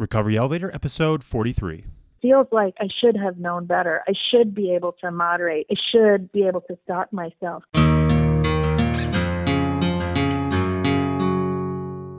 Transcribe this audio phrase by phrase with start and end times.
[0.00, 1.84] Recovery Elevator, episode 43.
[2.22, 4.02] Feels like I should have known better.
[4.08, 5.66] I should be able to moderate.
[5.70, 7.64] I should be able to stop myself.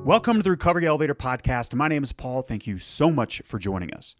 [0.05, 1.73] Welcome to the Recovery Elevator podcast.
[1.73, 2.43] My name is Paul.
[2.43, 4.15] Thank you so much for joining us.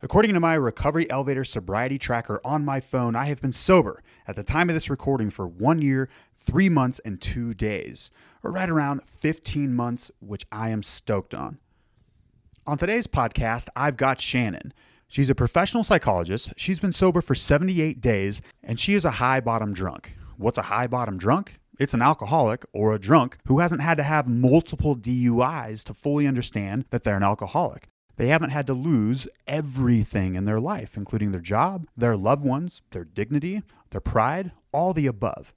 [0.00, 4.36] According to my Recovery Elevator sobriety tracker on my phone, I have been sober at
[4.36, 8.10] the time of this recording for one year, three months, and two days,
[8.42, 11.58] or right around 15 months, which I am stoked on.
[12.64, 14.72] On today's podcast, I've got Shannon.
[15.08, 16.52] She's a professional psychologist.
[16.56, 20.16] She's been sober for 78 days, and she is a high bottom drunk.
[20.36, 21.58] What's a high bottom drunk?
[21.80, 26.24] It's an alcoholic or a drunk who hasn't had to have multiple DUIs to fully
[26.28, 27.88] understand that they're an alcoholic.
[28.14, 32.82] They haven't had to lose everything in their life, including their job, their loved ones,
[32.92, 35.52] their dignity, their pride, all the above.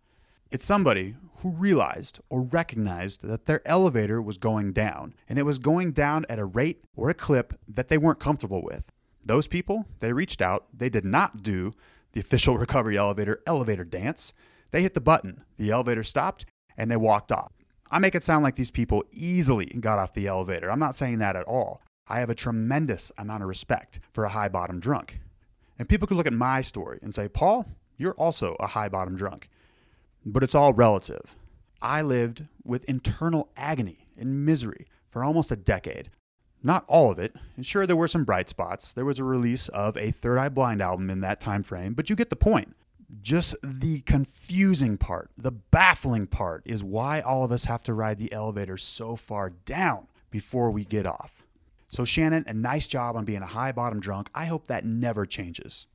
[0.50, 5.60] It's somebody who realized or recognized that their elevator was going down, and it was
[5.60, 8.92] going down at a rate or a clip that they weren't comfortable with.
[9.26, 11.74] Those people, they reached out, they did not do
[12.14, 14.34] the official recovery elevator elevator dance.
[14.72, 16.46] They hit the button, the elevator stopped,
[16.78, 17.52] and they walked off.
[17.92, 20.72] I make it sound like these people easily got off the elevator.
[20.72, 21.82] I'm not saying that at all.
[22.08, 25.20] I have a tremendous amount of respect for a high bottom drunk.
[25.78, 27.66] And people could look at my story and say, Paul,
[27.98, 29.50] you're also a high bottom drunk
[30.26, 31.36] but it's all relative.
[31.82, 36.10] I lived with internal agony and misery for almost a decade.
[36.64, 38.92] Not all of it, and sure there were some bright spots.
[38.92, 42.10] There was a release of a Third Eye Blind album in that time frame, but
[42.10, 42.76] you get the point.
[43.22, 48.18] Just the confusing part, the baffling part is why all of us have to ride
[48.18, 51.44] the elevator so far down before we get off.
[51.88, 54.30] So Shannon, a nice job on being a high bottom drunk.
[54.34, 55.86] I hope that never changes.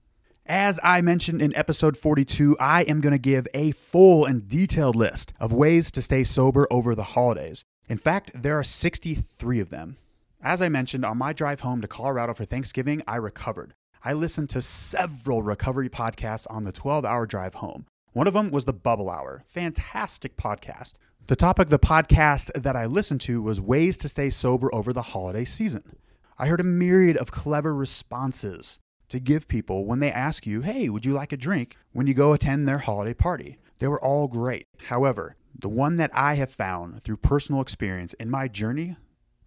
[0.47, 4.97] As I mentioned in episode 42, I am going to give a full and detailed
[4.97, 7.65] list of ways to stay sober over the holidays.
[7.89, 9.97] In fact, there are 63 of them.
[10.43, 13.75] As I mentioned, on my drive home to Colorado for Thanksgiving, I recovered.
[14.03, 17.87] I listened to several recovery podcasts on the 12 hour drive home.
[18.13, 19.45] One of them was the Bubble Hour.
[19.47, 20.95] Fantastic podcast.
[21.27, 24.93] The topic of the podcast that I listened to was ways to stay sober over
[24.93, 25.97] the holiday season.
[26.39, 30.89] I heard a myriad of clever responses to give people when they ask you, hey,
[30.89, 33.59] would you like a drink when you go attend their holiday party?
[33.79, 34.67] They were all great.
[34.87, 38.97] However, the one that I have found through personal experience in my journey,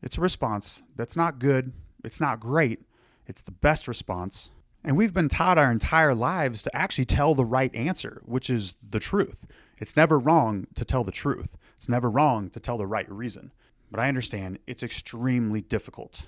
[0.02, 1.73] it's a response that's not good,
[2.03, 2.81] it's not great,
[3.25, 4.50] it's the best response.
[4.84, 8.75] And we've been taught our entire lives to actually tell the right answer, which is
[8.88, 9.46] the truth.
[9.78, 11.57] It's never wrong to tell the truth.
[11.78, 13.53] It's never wrong to tell the right reason.
[13.90, 16.23] But I understand it's extremely difficult.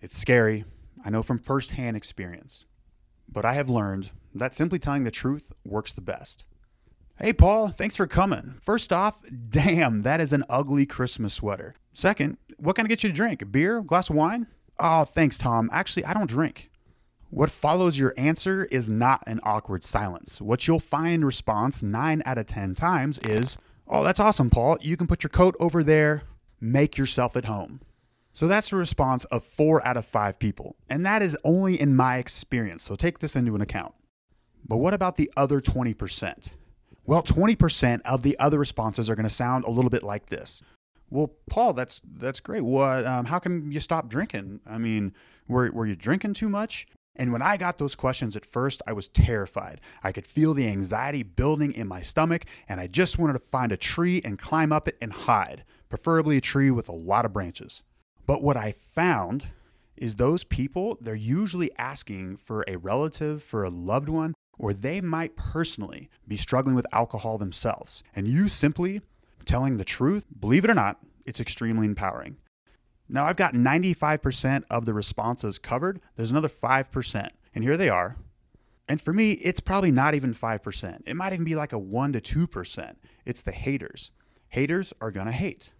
[0.00, 0.64] It's scary,
[1.04, 2.66] I know from firsthand experience.
[3.28, 6.44] But I have learned that simply telling the truth works the best.
[7.16, 8.54] Hey, Paul, thanks for coming.
[8.60, 11.74] First off, damn, that is an ugly Christmas sweater.
[11.92, 13.42] Second, what can I get you to drink?
[13.42, 13.78] A beer?
[13.78, 14.46] A glass of wine?
[14.78, 15.68] Oh, thanks, Tom.
[15.72, 16.70] Actually, I don't drink.
[17.28, 20.40] What follows your answer is not an awkward silence.
[20.40, 23.56] What you'll find in response nine out of 10 times is,
[23.86, 24.78] Oh, that's awesome, Paul.
[24.80, 26.22] You can put your coat over there.
[26.60, 27.80] Make yourself at home.
[28.32, 30.76] So that's a response of four out of five people.
[30.88, 32.84] And that is only in my experience.
[32.84, 33.94] So take this into an account.
[34.66, 36.50] But what about the other 20%?
[37.04, 40.62] Well, 20% of the other responses are going to sound a little bit like this.
[41.10, 42.62] Well, Paul, that's that's great.
[42.62, 43.04] What?
[43.04, 44.60] Um, how can you stop drinking?
[44.64, 45.12] I mean,
[45.48, 46.86] were were you drinking too much?
[47.16, 49.80] And when I got those questions at first, I was terrified.
[50.04, 53.72] I could feel the anxiety building in my stomach, and I just wanted to find
[53.72, 57.32] a tree and climb up it and hide, preferably a tree with a lot of
[57.32, 57.82] branches.
[58.30, 59.46] But what I found
[59.96, 65.00] is those people, they're usually asking for a relative, for a loved one, or they
[65.00, 68.04] might personally be struggling with alcohol themselves.
[68.14, 69.00] And you simply
[69.44, 72.36] telling the truth, believe it or not, it's extremely empowering.
[73.08, 76.00] Now, I've got 95% of the responses covered.
[76.14, 78.16] There's another 5%, and here they are.
[78.86, 81.00] And for me, it's probably not even 5%.
[81.04, 82.94] It might even be like a 1 to 2%.
[83.26, 84.12] It's the haters.
[84.50, 85.70] Haters are to hate.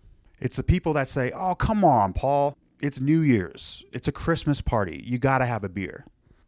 [0.40, 2.56] It's the people that say, oh, come on, Paul.
[2.80, 3.84] It's New Year's.
[3.92, 5.04] It's a Christmas party.
[5.06, 6.06] You got to have a beer.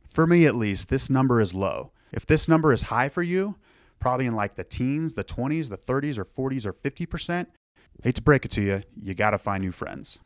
[0.09, 1.93] For me, at least, this number is low.
[2.11, 3.57] If this number is high for you,
[3.99, 7.47] probably in like the teens, the 20s, the 30s, or 40s, or 50%,
[8.03, 10.19] hate to break it to you, you got to find new friends.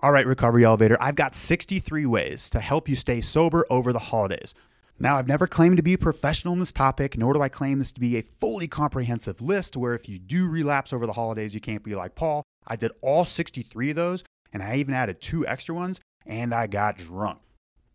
[0.00, 3.98] All right, Recovery Elevator, I've got 63 ways to help you stay sober over the
[3.98, 4.54] holidays.
[5.00, 7.78] Now, I've never claimed to be a professional in this topic, nor do I claim
[7.78, 11.54] this to be a fully comprehensive list where if you do relapse over the holidays,
[11.54, 12.42] you can't be like Paul.
[12.68, 14.22] I did all 63 of those,
[14.52, 17.40] and I even added two extra ones, and I got drunk.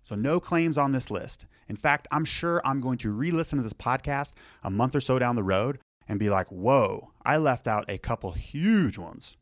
[0.01, 1.45] So, no claims on this list.
[1.69, 4.99] In fact, I'm sure I'm going to re listen to this podcast a month or
[4.99, 5.79] so down the road
[6.09, 9.37] and be like, whoa, I left out a couple huge ones.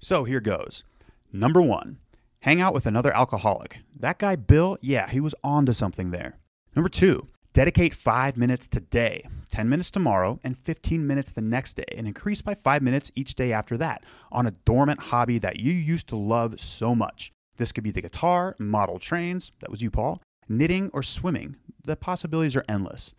[0.00, 0.82] So, here goes.
[1.32, 1.98] Number one,
[2.44, 3.78] Hang out with another alcoholic.
[3.98, 6.36] That guy, Bill, yeah, he was on to something there.
[6.76, 11.84] Number two, dedicate five minutes today, 10 minutes tomorrow, and 15 minutes the next day,
[11.96, 15.72] and increase by five minutes each day after that on a dormant hobby that you
[15.72, 17.30] used to love so much.
[17.56, 21.54] This could be the guitar, model trains, that was you, Paul, knitting, or swimming.
[21.84, 23.14] The possibilities are endless.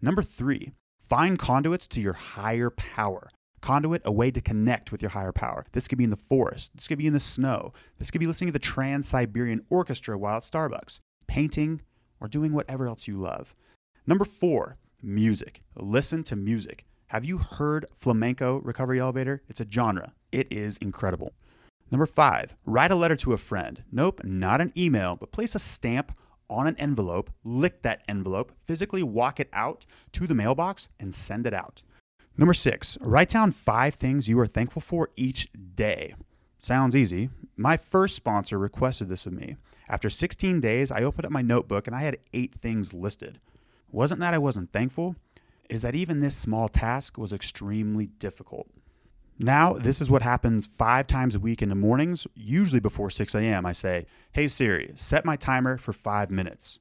[0.00, 0.70] Number three,
[1.00, 3.30] find conduits to your higher power.
[3.60, 5.64] Conduit, a way to connect with your higher power.
[5.72, 6.70] This could be in the forest.
[6.76, 7.72] This could be in the snow.
[7.98, 11.80] This could be listening to the Trans Siberian Orchestra while at Starbucks, painting,
[12.20, 13.54] or doing whatever else you love.
[14.04, 15.62] Number four, music.
[15.76, 16.84] Listen to music.
[17.06, 19.42] Have you heard flamenco recovery elevator?
[19.48, 20.12] It's a genre.
[20.32, 21.34] It is incredible.
[21.88, 23.84] Number five, write a letter to a friend.
[23.92, 26.18] Nope, not an email, but place a stamp
[26.50, 31.46] on an envelope, lick that envelope, physically walk it out to the mailbox, and send
[31.46, 31.82] it out.
[32.36, 36.14] Number six, write down five things you are thankful for each day.
[36.58, 37.30] Sounds easy.
[37.56, 39.56] My first sponsor requested this of me.
[39.88, 43.38] After 16 days, I opened up my notebook and I had eight things listed.
[43.92, 45.14] Wasn't that I wasn't thankful,
[45.70, 48.68] is that even this small task was extremely difficult.
[49.38, 53.34] Now, this is what happens five times a week in the mornings, usually before 6
[53.34, 53.64] a.m.
[53.64, 56.80] I say, Hey Siri, set my timer for five minutes.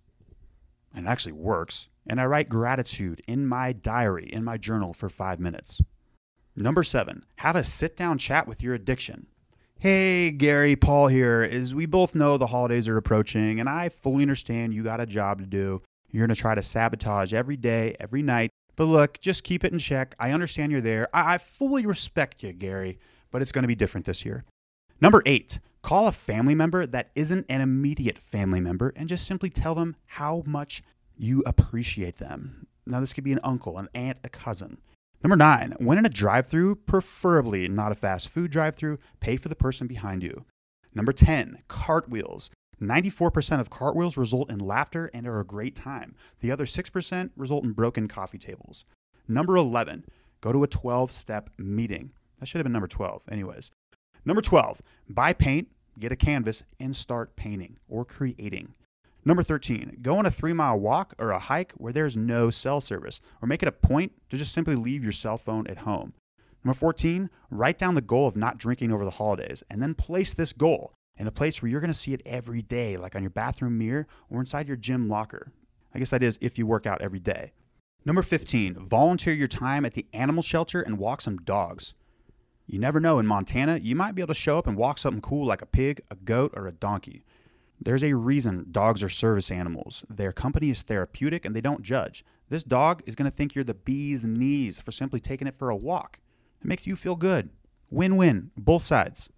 [0.93, 5.09] And it actually works and I write gratitude in my diary, in my journal for
[5.09, 5.81] five minutes.
[6.55, 9.27] Number seven, have a sit down chat with your addiction.
[9.79, 11.41] Hey, Gary, Paul here.
[11.41, 15.05] As we both know, the holidays are approaching, and I fully understand you got a
[15.05, 15.81] job to do.
[16.11, 18.49] You're going to try to sabotage every day, every night.
[18.75, 20.15] But look, just keep it in check.
[20.19, 21.07] I understand you're there.
[21.13, 22.99] I, I fully respect you, Gary,
[23.31, 24.43] but it's going to be different this year.
[24.99, 29.49] Number eight, call a family member that isn't an immediate family member and just simply
[29.49, 30.83] tell them how much
[31.17, 32.67] you appreciate them.
[32.85, 34.77] Now, this could be an uncle, an aunt, a cousin.
[35.23, 39.37] Number nine, when in a drive through, preferably not a fast food drive through, pay
[39.37, 40.45] for the person behind you.
[40.95, 42.49] Number 10, cartwheels.
[42.81, 46.15] 94% of cartwheels result in laughter and are a great time.
[46.39, 48.85] The other 6% result in broken coffee tables.
[49.27, 50.05] Number 11,
[50.41, 52.11] go to a 12 step meeting.
[52.39, 53.69] That should have been number 12, anyways.
[54.25, 55.67] Number 12, buy paint,
[55.99, 58.73] get a canvas, and start painting or creating.
[59.23, 62.81] Number 13, go on a three mile walk or a hike where there's no cell
[62.81, 66.13] service, or make it a point to just simply leave your cell phone at home.
[66.63, 70.33] Number 14, write down the goal of not drinking over the holidays, and then place
[70.33, 73.21] this goal in a place where you're going to see it every day, like on
[73.21, 75.51] your bathroom mirror or inside your gym locker.
[75.93, 77.51] I guess that is if you work out every day.
[78.03, 81.93] Number 15, volunteer your time at the animal shelter and walk some dogs.
[82.65, 85.21] You never know, in Montana, you might be able to show up and walk something
[85.21, 87.23] cool like a pig, a goat, or a donkey.
[87.79, 90.03] There's a reason dogs are service animals.
[90.09, 92.25] Their company is therapeutic and they don't judge.
[92.49, 95.69] This dog is going to think you're the bee's knees for simply taking it for
[95.69, 96.19] a walk.
[96.61, 97.51] It makes you feel good.
[97.91, 99.29] Win win, both sides.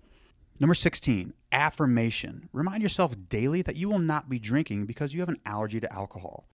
[0.59, 2.49] Number 16, affirmation.
[2.53, 5.91] Remind yourself daily that you will not be drinking because you have an allergy to
[5.91, 6.47] alcohol.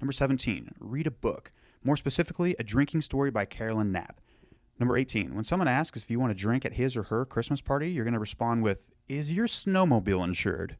[0.00, 1.52] Number 17, read a book.
[1.82, 4.20] More specifically, a drinking story by Caroline Knapp.
[4.78, 7.62] Number 18, when someone asks if you want to drink at his or her Christmas
[7.62, 10.76] party, you're going to respond with, Is your snowmobile insured?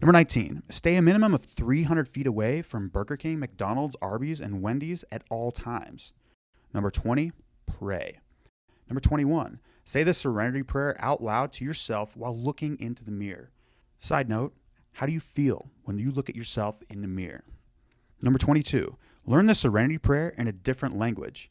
[0.00, 4.62] Number 19, stay a minimum of 300 feet away from Burger King, McDonald's, Arby's, and
[4.62, 6.12] Wendy's at all times.
[6.72, 7.32] Number 20,
[7.66, 8.18] pray.
[8.88, 13.50] Number 21, say the serenity prayer out loud to yourself while looking into the mirror.
[13.98, 14.54] Side note,
[14.92, 17.44] how do you feel when you look at yourself in the mirror?
[18.22, 18.96] Number 22,
[19.26, 21.50] learn the serenity prayer in a different language.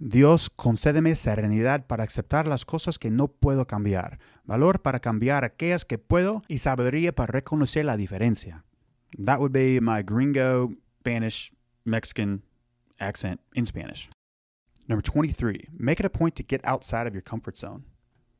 [0.00, 5.84] Dios, concédeme serenidad para aceptar las cosas que no puedo cambiar, valor para cambiar aquellas
[5.84, 8.64] que puedo y sabiduría para reconocer la diferencia.
[9.18, 11.52] That would be my gringo, Spanish,
[11.84, 12.42] Mexican
[13.00, 14.08] accent in Spanish.
[14.88, 17.84] Number 23, make it a point to get outside of your comfort zone.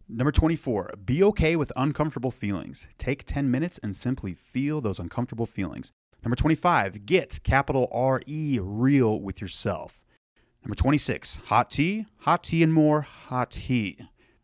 [0.09, 2.87] Number 24, be okay with uncomfortable feelings.
[2.97, 5.93] Take 10 minutes and simply feel those uncomfortable feelings.
[6.25, 10.03] Number 25, get capital R E real with yourself.
[10.65, 13.99] Number 26, hot tea, hot tea and more hot tea.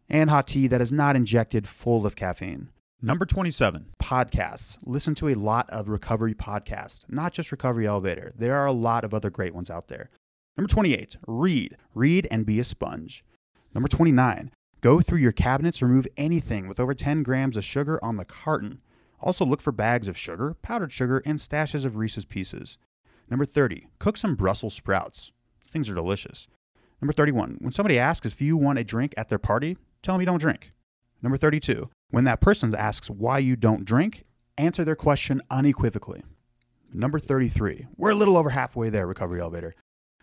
[0.06, 2.68] And hot tea that is not injected full of caffeine.
[3.00, 4.76] Number 27, podcasts.
[4.82, 8.34] Listen to a lot of recovery podcasts, not just Recovery Elevator.
[8.36, 10.10] There are a lot of other great ones out there.
[10.56, 11.76] Number 28, read.
[11.94, 13.24] Read and be a sponge.
[13.74, 18.16] Number 29, go through your cabinets, remove anything with over 10 grams of sugar on
[18.16, 18.80] the carton.
[19.20, 22.78] Also, look for bags of sugar, powdered sugar, and stashes of Reese's Pieces.
[23.28, 25.32] Number 30, cook some Brussels sprouts.
[25.60, 26.46] Things are delicious.
[27.00, 30.20] Number 31, when somebody asks if you want a drink at their party, tell them
[30.20, 30.70] you don't drink.
[31.20, 34.22] Number 32, when that person asks why you don't drink,
[34.56, 36.22] answer their question unequivocally.
[36.92, 39.74] Number 33, we're a little over halfway there, Recovery Elevator.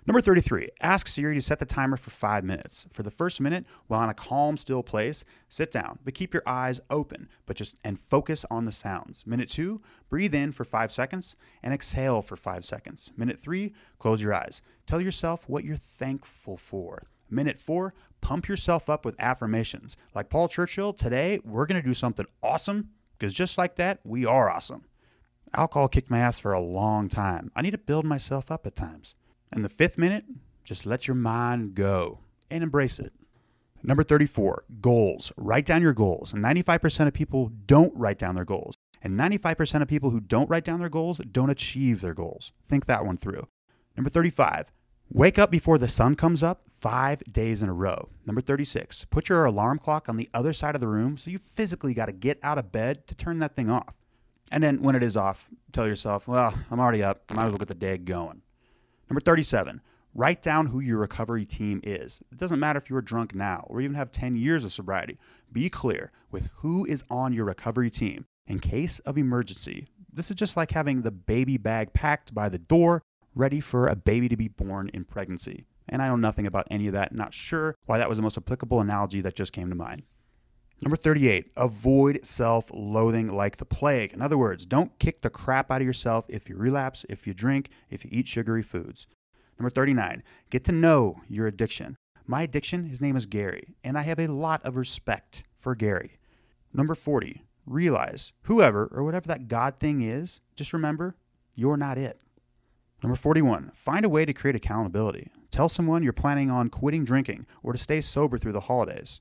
[0.07, 2.87] Number 33, ask Siri to set the timer for five minutes.
[2.91, 6.41] For the first minute, while in a calm, still place, sit down, but keep your
[6.47, 9.27] eyes open, but just and focus on the sounds.
[9.27, 9.79] Minute two,
[10.09, 13.11] breathe in for five seconds and exhale for five seconds.
[13.15, 14.63] Minute three, close your eyes.
[14.87, 17.03] Tell yourself what you're thankful for.
[17.29, 19.97] Minute four, pump yourself up with affirmations.
[20.15, 22.89] Like Paul Churchill, today we're to do something awesome
[23.19, 24.85] because just like that, we are awesome.
[25.53, 27.51] Alcohol kicked my ass for a long time.
[27.55, 29.13] I need to build myself up at times.
[29.51, 30.25] And the fifth minute,
[30.63, 33.13] just let your mind go and embrace it.
[33.83, 35.31] Number 34, goals.
[35.37, 36.33] Write down your goals.
[36.33, 38.75] 95% of people don't write down their goals.
[39.01, 42.51] And 95% of people who don't write down their goals don't achieve their goals.
[42.67, 43.47] Think that one through.
[43.97, 44.71] Number 35,
[45.09, 48.09] wake up before the sun comes up five days in a row.
[48.25, 51.39] Number 36, put your alarm clock on the other side of the room so you
[51.39, 53.95] physically got to get out of bed to turn that thing off.
[54.51, 57.23] And then when it is off, tell yourself, well, I'm already up.
[57.33, 58.41] Might as well get the day going.
[59.11, 59.81] Number 37,
[60.13, 62.23] write down who your recovery team is.
[62.31, 65.17] It doesn't matter if you're drunk now or even have 10 years of sobriety.
[65.51, 69.89] Be clear with who is on your recovery team in case of emergency.
[70.13, 73.03] This is just like having the baby bag packed by the door,
[73.35, 75.65] ready for a baby to be born in pregnancy.
[75.89, 78.37] And I know nothing about any of that, not sure why that was the most
[78.37, 80.03] applicable analogy that just came to mind.
[80.81, 84.13] Number 38, avoid self loathing like the plague.
[84.13, 87.35] In other words, don't kick the crap out of yourself if you relapse, if you
[87.35, 89.05] drink, if you eat sugary foods.
[89.59, 91.97] Number 39, get to know your addiction.
[92.25, 96.17] My addiction, his name is Gary, and I have a lot of respect for Gary.
[96.73, 101.15] Number 40, realize whoever or whatever that God thing is, just remember,
[101.53, 102.19] you're not it.
[103.03, 105.29] Number 41, find a way to create accountability.
[105.51, 109.19] Tell someone you're planning on quitting drinking or to stay sober through the holidays.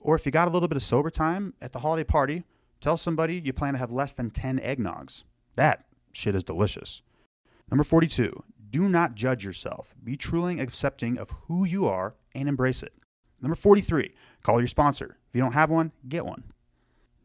[0.00, 2.44] Or if you got a little bit of sober time at the holiday party,
[2.80, 5.24] tell somebody you plan to have less than 10 eggnogs.
[5.56, 7.02] That shit is delicious.
[7.70, 9.94] Number 42, do not judge yourself.
[10.02, 12.94] Be truly accepting of who you are and embrace it.
[13.40, 15.18] Number 43, call your sponsor.
[15.28, 16.44] If you don't have one, get one.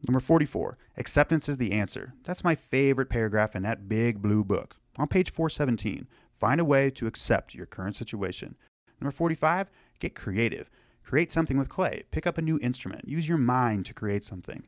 [0.06, 2.14] Number 44, acceptance is the answer.
[2.24, 4.76] That's my favorite paragraph in that big blue book.
[4.98, 8.56] On page 417, find a way to accept your current situation.
[9.00, 10.70] Number 45, get creative.
[11.06, 12.02] Create something with clay.
[12.10, 13.06] Pick up a new instrument.
[13.06, 14.66] Use your mind to create something.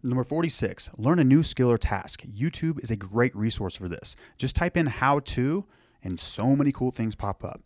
[0.00, 2.22] Number 46, learn a new skill or task.
[2.22, 4.14] YouTube is a great resource for this.
[4.38, 5.66] Just type in how to,
[6.04, 7.62] and so many cool things pop up.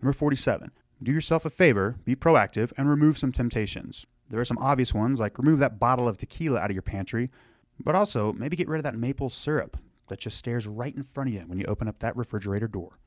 [0.00, 0.70] Number 47,
[1.02, 4.06] do yourself a favor, be proactive, and remove some temptations.
[4.30, 7.30] There are some obvious ones, like remove that bottle of tequila out of your pantry,
[7.78, 9.76] but also maybe get rid of that maple syrup
[10.08, 12.98] that just stares right in front of you when you open up that refrigerator door.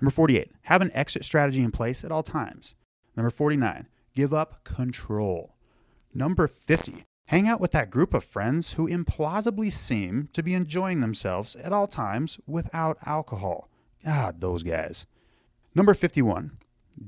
[0.00, 2.74] Number 48, have an exit strategy in place at all times.
[3.16, 5.54] Number 49, give up control.
[6.12, 11.00] Number 50, hang out with that group of friends who implausibly seem to be enjoying
[11.00, 13.68] themselves at all times without alcohol.
[14.04, 15.06] God, those guys.
[15.74, 16.58] Number 51,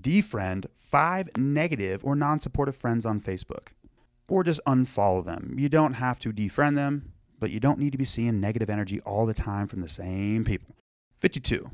[0.01, 3.69] defriend five negative or non supportive friends on Facebook.
[4.29, 5.55] Or just unfollow them.
[5.57, 9.01] You don't have to defriend them, but you don't need to be seeing negative energy
[9.03, 10.75] all the time from the same people.
[11.19, 11.71] 52,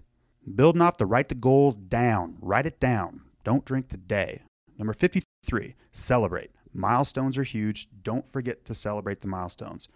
[0.54, 2.36] building off the right to goals down.
[2.40, 3.22] Write it down.
[3.44, 4.42] Don't drink today.
[4.78, 6.50] Number 53, celebrate.
[6.72, 7.88] Milestones are huge.
[8.02, 9.88] Don't forget to celebrate the milestones.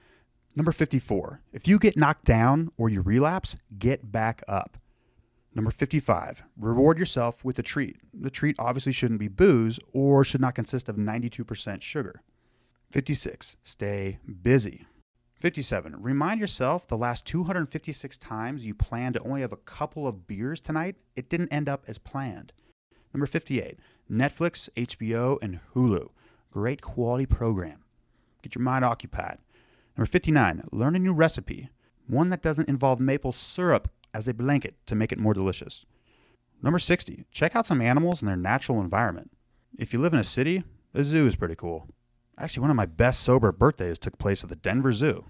[0.54, 4.78] Number 54, if you get knocked down or you relapse, get back up.
[5.54, 7.96] Number 55, reward yourself with a treat.
[8.12, 12.22] The treat obviously shouldn't be booze or should not consist of 92% sugar.
[12.90, 14.86] 56, stay busy.
[15.40, 20.26] 57, remind yourself the last 256 times you planned to only have a couple of
[20.26, 22.52] beers tonight, it didn't end up as planned.
[23.16, 23.78] Number 58,
[24.12, 26.10] Netflix, HBO, and Hulu.
[26.50, 27.82] Great quality program.
[28.42, 29.38] Get your mind occupied.
[29.96, 31.70] Number 59, learn a new recipe,
[32.06, 35.86] one that doesn't involve maple syrup as a blanket to make it more delicious.
[36.62, 39.30] Number 60, check out some animals in their natural environment.
[39.78, 41.88] If you live in a city, the zoo is pretty cool.
[42.38, 45.24] Actually, one of my best sober birthdays took place at the Denver Zoo.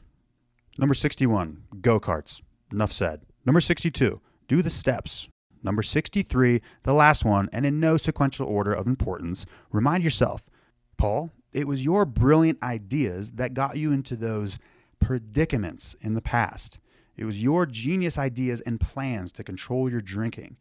[0.77, 2.43] Number 61, go karts.
[2.73, 3.21] Enough said.
[3.45, 5.29] Number 62, do the steps.
[5.63, 10.49] Number 63, the last one, and in no sequential order of importance, remind yourself,
[10.97, 14.59] Paul, it was your brilliant ideas that got you into those
[15.01, 16.79] predicaments in the past.
[17.17, 20.57] It was your genius ideas and plans to control your drinking.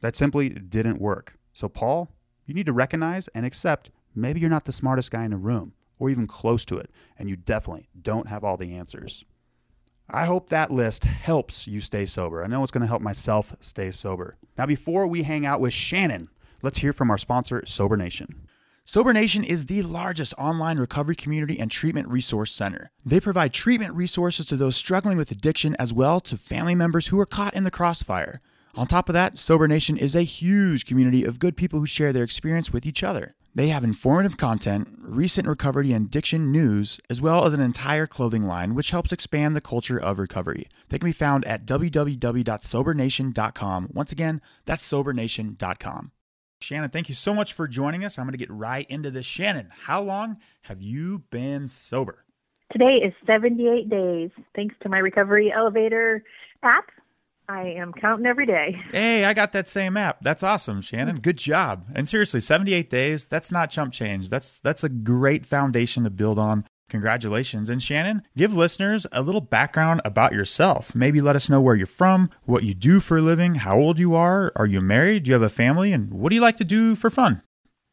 [0.00, 1.36] That simply didn't work.
[1.52, 2.10] So, Paul,
[2.46, 5.74] you need to recognize and accept maybe you're not the smartest guy in the room
[5.98, 9.24] or even close to it, and you definitely don't have all the answers.
[10.12, 12.42] I hope that list helps you stay sober.
[12.42, 14.36] I know it's going to help myself stay sober.
[14.58, 16.28] Now, before we hang out with Shannon,
[16.62, 18.48] let's hear from our sponsor, Sober Nation.
[18.84, 22.90] Sober Nation is the largest online recovery community and treatment resource center.
[23.04, 27.20] They provide treatment resources to those struggling with addiction as well to family members who
[27.20, 28.40] are caught in the crossfire.
[28.74, 32.12] On top of that, Sober Nation is a huge community of good people who share
[32.12, 33.36] their experience with each other.
[33.54, 38.44] They have informative content, recent recovery and addiction news, as well as an entire clothing
[38.44, 40.68] line which helps expand the culture of recovery.
[40.88, 43.90] They can be found at www.sobernation.com.
[43.92, 46.12] Once again, that's sobernation.com.
[46.60, 48.18] Shannon, thank you so much for joining us.
[48.18, 49.26] I'm going to get right into this.
[49.26, 52.24] Shannon, how long have you been sober?
[52.70, 56.22] Today is 78 days, thanks to my Recovery Elevator
[56.62, 56.84] app
[57.50, 58.80] I am counting every day.
[58.92, 60.22] Hey, I got that same app.
[60.22, 61.18] That's awesome, Shannon.
[61.18, 61.84] Good job.
[61.96, 64.30] And seriously, 78 days, that's not chump change.
[64.30, 66.64] That's that's a great foundation to build on.
[66.90, 67.68] Congratulations.
[67.68, 70.94] And Shannon, give listeners a little background about yourself.
[70.94, 73.98] Maybe let us know where you're from, what you do for a living, how old
[73.98, 76.56] you are, are you married, do you have a family, and what do you like
[76.58, 77.42] to do for fun?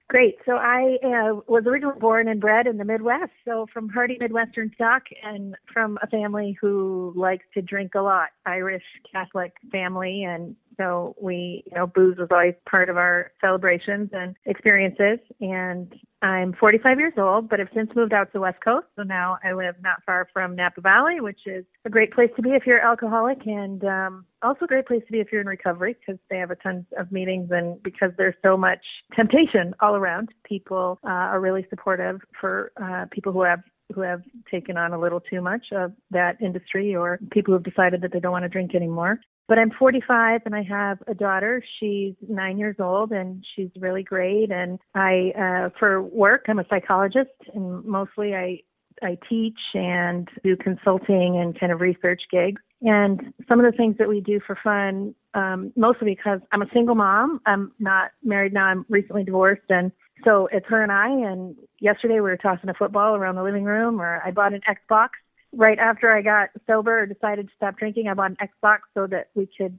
[0.10, 0.38] Great.
[0.46, 4.72] So I uh, was originally born and bred in the Midwest, so from hearty Midwestern
[4.74, 10.56] stock and from a family who likes to drink a lot, Irish Catholic family, and
[10.78, 15.20] so we, you know, booze was always part of our celebrations and experiences.
[15.42, 18.88] And I'm 45 years old, but have since moved out to the West Coast.
[18.96, 22.42] So now I live not far from Napa Valley, which is a great place to
[22.42, 25.48] be if you're alcoholic, and um, also a great place to be if you're in
[25.48, 28.80] recovery because they have a ton of meetings and because there's so much
[29.16, 30.30] temptation all around.
[30.44, 33.62] People uh, are really supportive for uh, people who have
[33.94, 37.64] who have taken on a little too much of that industry or people who have
[37.64, 39.20] decided that they don't want to drink anymore.
[39.48, 41.64] But I'm 45 and I have a daughter.
[41.80, 44.52] She's nine years old and she's really great.
[44.52, 48.60] And I, uh, for work, I'm a psychologist and mostly I,
[49.02, 52.62] I teach and do consulting and kind of research gigs.
[52.82, 56.70] And some of the things that we do for fun, um, mostly because I'm a
[56.74, 57.40] single mom.
[57.46, 58.66] I'm not married now.
[58.66, 59.70] I'm recently divorced.
[59.70, 59.92] And
[60.26, 61.08] so it's her and I.
[61.08, 64.62] And yesterday we were tossing a football around the living room or I bought an
[64.68, 65.10] Xbox
[65.58, 69.30] right after I got sober decided to stop drinking, I bought an Xbox so that
[69.36, 69.78] we could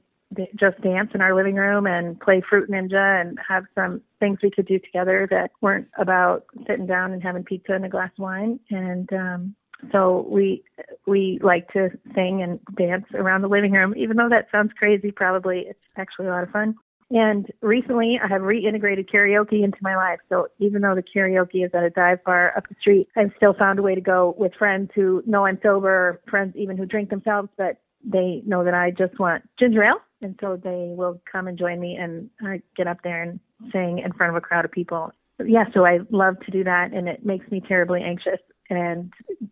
[0.55, 4.51] just dance in our living room and play Fruit Ninja and have some things we
[4.51, 8.21] could do together that weren't about sitting down and having pizza and a glass of
[8.21, 8.59] wine.
[8.69, 9.55] And um,
[9.91, 10.63] so we
[11.07, 15.11] we like to sing and dance around the living room, even though that sounds crazy.
[15.11, 16.75] Probably it's actually a lot of fun.
[17.11, 20.19] And recently, I have reintegrated karaoke into my life.
[20.29, 23.53] So even though the karaoke is at a dive bar up the street, I've still
[23.53, 27.09] found a way to go with friends who know I'm sober, friends even who drink
[27.09, 30.01] themselves, but they know that I just want ginger ale.
[30.21, 33.39] And so they will come and join me and I get up there and
[33.71, 35.11] sing in front of a crowd of people.
[35.43, 39.11] Yeah, so I love to do that and it makes me terribly anxious and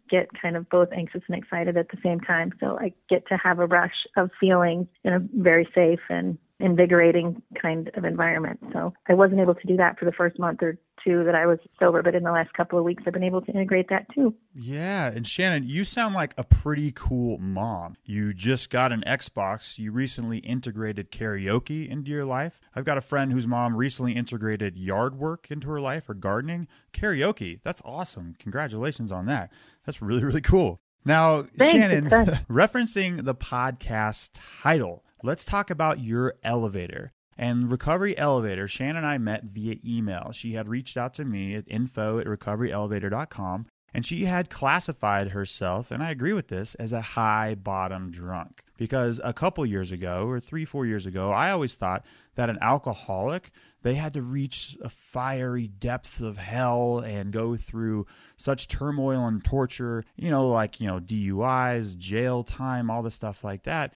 [0.10, 2.54] get kind of both anxious and excited at the same time.
[2.60, 7.42] So I get to have a rush of feelings in a very safe and invigorating
[7.62, 8.60] kind of environment.
[8.74, 11.46] So I wasn't able to do that for the first month or two that I
[11.46, 14.08] was sober, but in the last couple of weeks, I've been able to integrate that
[14.14, 14.34] too.
[14.56, 15.08] Yeah.
[15.08, 17.96] And Shannon, you sound like a pretty cool mom.
[18.04, 19.78] You just got an Xbox.
[19.78, 22.60] You recently integrated karaoke into your life.
[22.76, 26.68] I've got a friend whose mom recently integrated yard work into her life or gardening.
[26.92, 27.60] Karaoke.
[27.64, 28.36] That's awesome.
[28.40, 29.52] Congratulations on that.
[29.86, 30.82] That's really, really cool.
[31.06, 32.10] Now, Thanks, Shannon,
[32.50, 37.12] referencing the podcast title, let's talk about your elevator.
[37.38, 40.32] And Recovery Elevator, Shannon and I met via email.
[40.32, 45.92] She had reached out to me at info at recoveryelevator.com and she had classified herself,
[45.92, 48.62] and I agree with this, as a high bottom drunk.
[48.78, 52.60] Because a couple years ago, or three, four years ago, I always thought that an
[52.62, 53.50] alcoholic,
[53.82, 59.44] they had to reach a fiery depth of hell and go through such turmoil and
[59.44, 63.94] torture, you know, like, you know, DUIs, jail time, all the stuff like that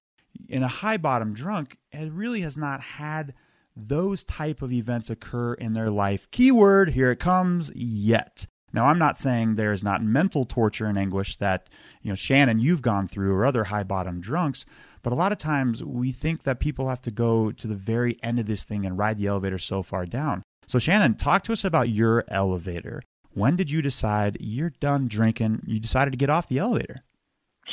[0.48, 3.34] in a high bottom drunk it really has not had
[3.76, 6.30] those type of events occur in their life.
[6.32, 8.46] Keyword, here it comes, yet.
[8.74, 11.68] Now, I'm not saying there's not mental torture and anguish that,
[12.02, 14.66] you know, Shannon, you've gone through or other high bottom drunks,
[15.04, 18.18] but a lot of times we think that people have to go to the very
[18.24, 20.44] end of this thing and ride the elevator so far down.
[20.68, 23.02] So, Shannon, talk to us about your elevator.
[23.34, 25.64] When did you decide you're done drinking?
[25.66, 27.04] You decided to get off the elevator?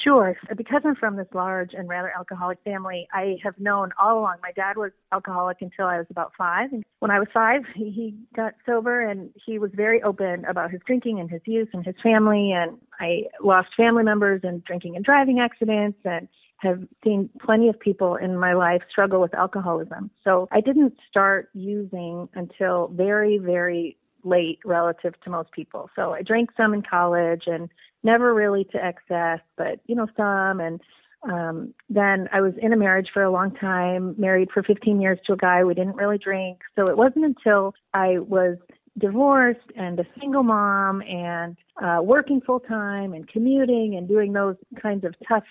[0.04, 0.36] Sure.
[0.56, 4.36] Because I'm from this large and rather alcoholic family, I have known all along.
[4.42, 6.72] My dad was alcoholic until I was about five.
[6.72, 10.70] And when I was five, he, he got sober and he was very open about
[10.70, 12.52] his drinking and his use and his family.
[12.52, 17.78] And I lost family members in drinking and driving accidents and have seen plenty of
[17.78, 20.10] people in my life struggle with alcoholism.
[20.24, 25.88] So I didn't start using until very, very late relative to most people.
[25.94, 27.70] So I drank some in college and
[28.02, 30.60] never really to excess, but you know some.
[30.60, 30.80] And
[31.22, 35.18] um, then I was in a marriage for a long time, married for 15 years
[35.26, 36.60] to a guy we didn't really drink.
[36.76, 38.56] So it wasn't until I was
[38.98, 44.56] divorced and a single mom and uh, working full time and commuting and doing those
[44.80, 45.44] kinds of tough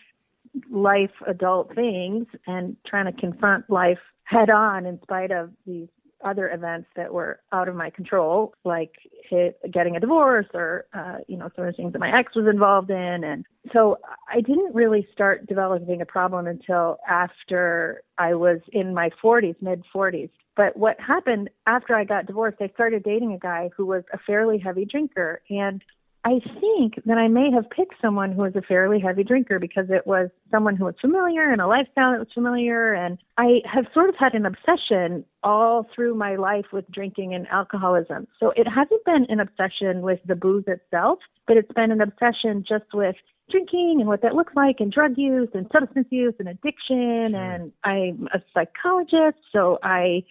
[0.71, 5.87] life adult things and trying to confront life head on in spite of these
[6.23, 8.91] other events that were out of my control, like
[9.29, 12.35] hit, getting a divorce or, uh, you know, some of the things that my ex
[12.35, 13.23] was involved in.
[13.23, 13.97] And so
[14.31, 19.83] I didn't really start developing a problem until after I was in my 40s, mid
[19.93, 20.29] 40s.
[20.55, 24.17] But what happened after I got divorced, I started dating a guy who was a
[24.17, 25.41] fairly heavy drinker.
[25.49, 25.83] And
[26.23, 29.85] I think that I may have picked someone who was a fairly heavy drinker because
[29.89, 32.93] it was someone who was familiar and a lifestyle that was familiar.
[32.93, 37.47] And I have sort of had an obsession all through my life with drinking and
[37.47, 38.27] alcoholism.
[38.39, 42.65] So it hasn't been an obsession with the booze itself, but it's been an obsession
[42.67, 43.15] just with
[43.49, 47.31] drinking and what that looks like and drug use and substance use and addiction.
[47.31, 47.39] Sure.
[47.39, 50.23] And I'm a psychologist, so I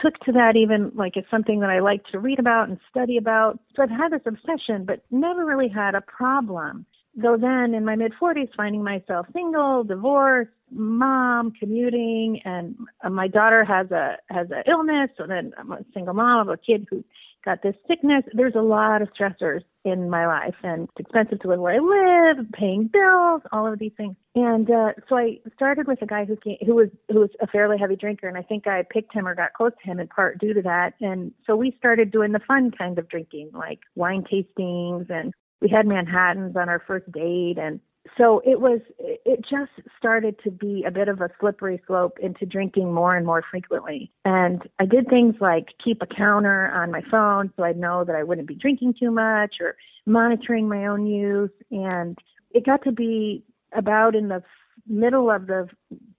[0.00, 3.16] took to that even like it's something that I like to read about and study
[3.16, 3.58] about.
[3.76, 6.86] So I've had this obsession, but never really had a problem.
[7.14, 12.76] Though then in my mid 40s, finding myself single, divorced, mom, commuting, and
[13.10, 15.10] my daughter has a has an illness.
[15.18, 17.04] So then I'm a single mom of a kid who
[17.44, 18.24] got this sickness.
[18.32, 22.32] There's a lot of stressors in my life, and it's expensive to live where I
[22.32, 24.16] live, paying bills, all of these things.
[24.34, 27.46] And uh, so I started with a guy who came, who was who was a
[27.46, 30.08] fairly heavy drinker, and I think I picked him or got close to him in
[30.08, 30.94] part due to that.
[31.00, 35.68] And so we started doing the fun kind of drinking, like wine tastings, and we
[35.68, 37.78] had Manhattans on our first date, and
[38.18, 42.44] so it was it just started to be a bit of a slippery slope into
[42.44, 47.00] drinking more and more frequently and i did things like keep a counter on my
[47.10, 51.06] phone so i'd know that i wouldn't be drinking too much or monitoring my own
[51.06, 52.18] use and
[52.50, 54.42] it got to be about in the
[54.86, 55.68] middle of the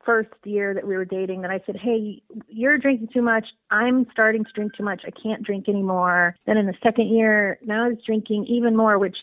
[0.06, 3.46] first year that we were dating that I said, Hey, you're drinking too much.
[3.72, 5.04] I'm starting to drink too much.
[5.06, 6.36] I can't drink anymore.
[6.46, 9.18] Then in the second year, now I was drinking even more, which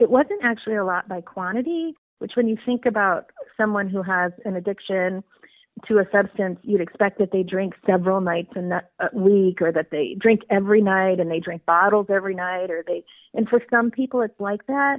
[0.00, 4.32] it wasn't actually a lot by quantity, which when you think about someone who has
[4.44, 5.22] an addiction
[5.86, 10.16] to a substance, you'd expect that they drink several nights a week or that they
[10.18, 14.20] drink every night and they drink bottles every night or they, and for some people
[14.20, 14.98] it's like that.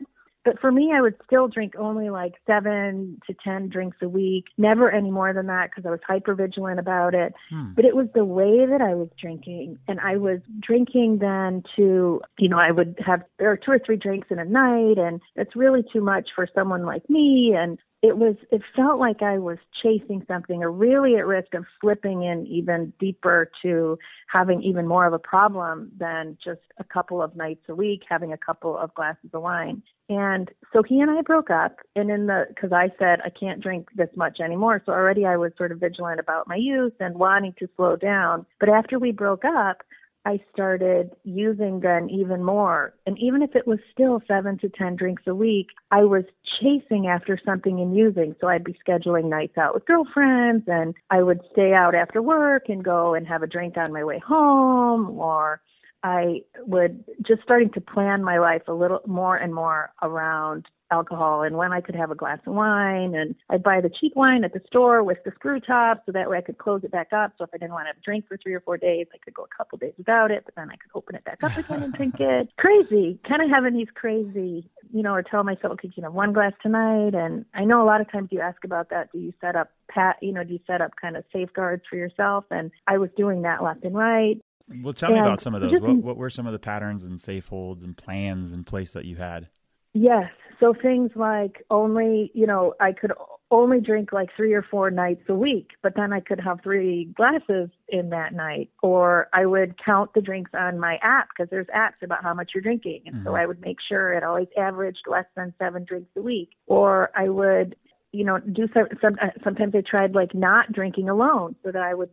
[0.49, 4.45] But for me, I would still drink only like seven to 10 drinks a week,
[4.57, 7.35] never any more than that because I was hyper vigilant about it.
[7.51, 7.73] Hmm.
[7.75, 9.77] But it was the way that I was drinking.
[9.88, 13.77] And I was drinking then to, you know, I would have there are two or
[13.77, 17.53] three drinks in a night, and that's really too much for someone like me.
[17.55, 21.65] And it was it felt like I was chasing something or really at risk of
[21.79, 27.21] slipping in even deeper to having even more of a problem than just a couple
[27.21, 29.83] of nights a week having a couple of glasses of wine.
[30.10, 33.62] And so he and I broke up and in the cuz I said I can't
[33.62, 34.82] drink this much anymore.
[34.86, 38.45] So already I was sort of vigilant about my use and wanting to slow down.
[38.60, 39.84] But after we broke up,
[40.26, 42.93] I started using then even more.
[43.06, 46.26] And even if it was still seven to 10 drinks a week, I was
[46.62, 48.36] chasing after something and using.
[48.41, 52.67] So I'd be scheduling nights out with girlfriends and I would stay out after work
[52.67, 55.62] and go and have a drink on my way home or
[56.03, 61.43] I would just starting to plan my life a little more and more around alcohol
[61.43, 63.15] and when I could have a glass of wine.
[63.15, 66.29] And I'd buy the cheap wine at the store with the screw top so that
[66.29, 67.33] way I could close it back up.
[67.38, 69.17] So if I didn't want to have a drink for three or four days, I
[69.23, 71.55] could go a couple days without it, but then I could open it back up
[71.57, 72.49] again and drink it.
[72.57, 76.33] Crazy, kind of having these crazy, you know, or tell myself, okay, you know, one
[76.33, 77.13] glass tonight.
[77.13, 79.12] And I know a lot of times you ask about that.
[79.12, 81.95] Do you set up pat, you know, do you set up kind of safeguards for
[81.95, 82.45] yourself?
[82.51, 84.41] And I was doing that left and right.
[84.82, 85.71] Well, tell and me about some of those.
[85.71, 88.93] Just, what, what were some of the patterns and safe holds and plans in place
[88.93, 89.49] that you had?
[89.93, 90.32] Yes.
[90.60, 93.13] So things like only, you know, I could
[93.51, 97.05] only drink like three or four nights a week, but then I could have three
[97.15, 98.69] glasses in that night.
[98.84, 102.51] Or I would count the drinks on my app because there's apps about how much
[102.53, 103.03] you're drinking.
[103.05, 103.25] And mm-hmm.
[103.27, 106.49] so I would make sure it always averaged less than seven drinks a week.
[106.67, 107.75] Or I would,
[108.12, 111.95] you know, do some, some sometimes I tried like not drinking alone so that I
[111.95, 112.10] would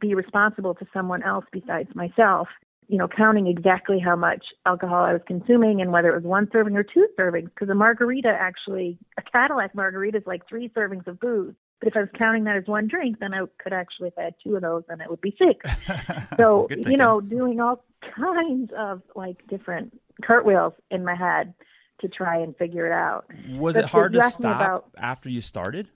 [0.00, 2.48] be responsible to someone else besides myself
[2.90, 6.48] you know, counting exactly how much alcohol I was consuming and whether it was one
[6.50, 7.44] serving or two servings.
[7.44, 11.54] Because a margarita actually, a Cadillac margarita is like three servings of booze.
[11.78, 14.22] But if I was counting that as one drink, then I could actually, if I
[14.22, 15.64] had two of those, then it would be six.
[16.36, 17.84] so, you know, doing all
[18.16, 21.54] kinds of like different cartwheels in my head
[22.00, 23.24] to try and figure it out.
[23.50, 25.90] Was but it hard to stop about, after you started?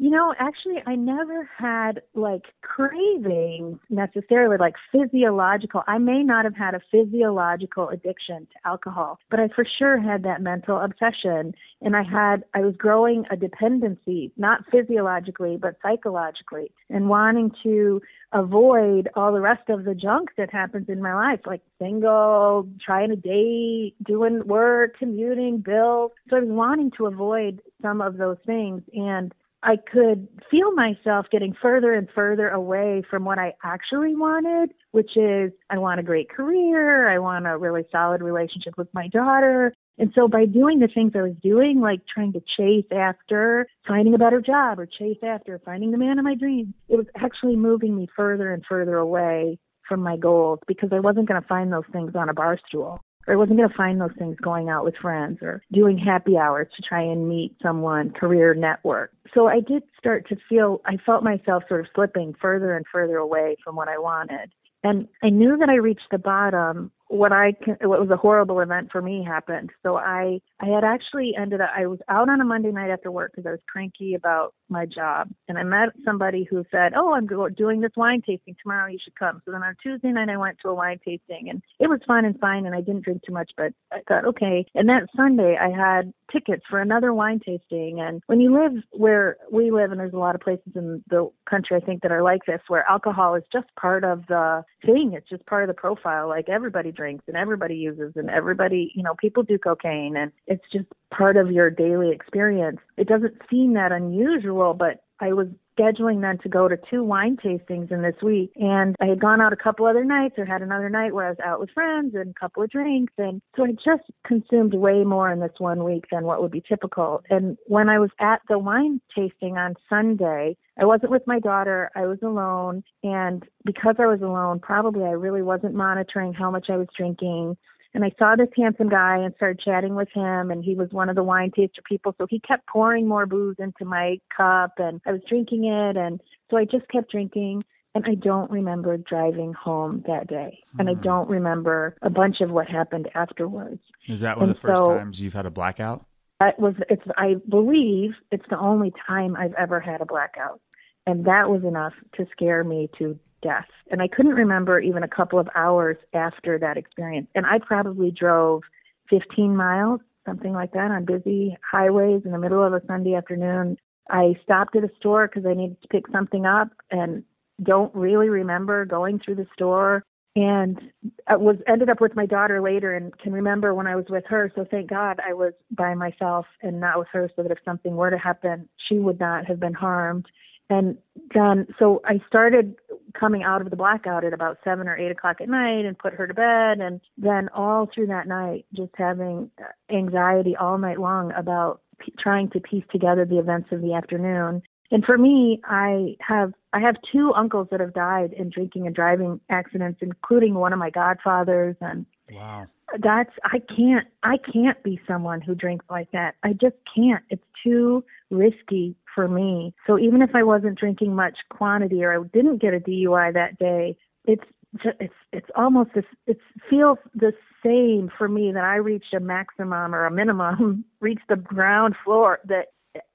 [0.00, 5.82] You know, actually, I never had like cravings necessarily, like physiological.
[5.86, 10.22] I may not have had a physiological addiction to alcohol, but I for sure had
[10.22, 11.54] that mental obsession.
[11.82, 18.00] And I had, I was growing a dependency, not physiologically, but psychologically, and wanting to
[18.32, 23.10] avoid all the rest of the junk that happens in my life, like single, trying
[23.10, 26.12] to date, doing work, commuting, bills.
[26.30, 28.82] So I was wanting to avoid some of those things.
[28.94, 34.72] And I could feel myself getting further and further away from what I actually wanted,
[34.92, 39.08] which is I want a great career, I want a really solid relationship with my
[39.08, 39.74] daughter.
[39.98, 44.14] And so by doing the things I was doing, like trying to chase after finding
[44.14, 47.56] a better job or chase after finding the man of my dreams, it was actually
[47.56, 51.70] moving me further and further away from my goals because I wasn't going to find
[51.70, 52.98] those things on a bar stool
[53.30, 56.68] I wasn't going to find those things going out with friends or doing happy hours
[56.76, 59.12] to try and meet someone, career network.
[59.34, 63.16] So I did start to feel, I felt myself sort of slipping further and further
[63.18, 64.52] away from what I wanted.
[64.82, 68.90] And I knew that I reached the bottom what I what was a horrible event
[68.92, 69.70] for me happened.
[69.82, 73.10] So I I had actually ended up I was out on a Monday night after
[73.10, 77.12] work because I was cranky about my job, and I met somebody who said, "Oh,
[77.12, 78.88] I'm doing this wine tasting tomorrow.
[78.88, 81.60] You should come." So then on Tuesday night I went to a wine tasting, and
[81.80, 84.64] it was fun and fine, and I didn't drink too much, but I thought, okay.
[84.76, 89.36] And that Sunday I had tickets for another wine tasting, and when you live where
[89.50, 92.22] we live, and there's a lot of places in the country I think that are
[92.22, 95.12] like this, where alcohol is just part of the thing.
[95.14, 96.28] It's just part of the profile.
[96.28, 100.64] Like everybody drinks and everybody uses and everybody, you know, people do cocaine and it's
[100.72, 102.78] just part of your daily experience.
[102.96, 105.48] It doesn't seem that unusual, but I was
[105.80, 108.52] scheduling then to go to two wine tastings in this week.
[108.56, 111.30] And I had gone out a couple other nights or had another night where I
[111.30, 113.12] was out with friends and a couple of drinks.
[113.18, 116.62] And so I just consumed way more in this one week than what would be
[116.66, 117.22] typical.
[117.30, 121.90] And when I was at the wine tasting on Sunday, I wasn't with my daughter.
[121.94, 122.82] I was alone.
[123.02, 127.56] And because I was alone, probably I really wasn't monitoring how much I was drinking.
[127.92, 131.08] And I saw this handsome guy and started chatting with him, and he was one
[131.08, 132.14] of the wine taster people.
[132.18, 135.96] So he kept pouring more booze into my cup, and I was drinking it.
[135.96, 137.64] And so I just kept drinking.
[137.92, 140.60] And I don't remember driving home that day.
[140.78, 141.02] And I hmm.
[141.02, 143.80] don't remember a bunch of what happened afterwards.
[144.06, 146.06] Is that one and of the first so, times you've had a blackout?
[146.38, 150.60] That was, it's, I believe it's the only time I've ever had a blackout.
[151.04, 153.66] And that was enough to scare me to death.
[153.90, 157.28] And I couldn't remember even a couple of hours after that experience.
[157.34, 158.62] And I probably drove
[159.08, 163.76] 15 miles, something like that, on busy highways in the middle of a Sunday afternoon.
[164.08, 167.24] I stopped at a store because I needed to pick something up and
[167.62, 170.04] don't really remember going through the store
[170.36, 170.80] and
[171.26, 174.24] I was ended up with my daughter later and can remember when I was with
[174.28, 174.52] her.
[174.54, 177.96] So thank God I was by myself and not with her so that if something
[177.96, 180.26] were to happen, she would not have been harmed.
[180.70, 180.96] And
[181.34, 182.76] then, so I started
[183.18, 186.14] coming out of the blackout at about seven or eight o'clock at night and put
[186.14, 186.80] her to bed.
[186.80, 189.50] And then all through that night, just having
[189.90, 194.62] anxiety all night long about p- trying to piece together the events of the afternoon.
[194.92, 198.94] And for me, I have I have two uncles that have died in drinking and
[198.94, 201.76] driving accidents, including one of my godfathers.
[201.80, 202.66] And wow,
[202.98, 206.34] that's I can't I can't be someone who drinks like that.
[206.42, 207.22] I just can't.
[207.28, 209.74] It's too risky for me.
[209.86, 213.58] So even if I wasn't drinking much quantity or I didn't get a DUI that
[213.58, 214.44] day, it's
[214.76, 217.32] just, it's it's almost this it feels the
[217.64, 222.40] same for me that I reached a maximum or a minimum, reached the ground floor
[222.46, 222.66] that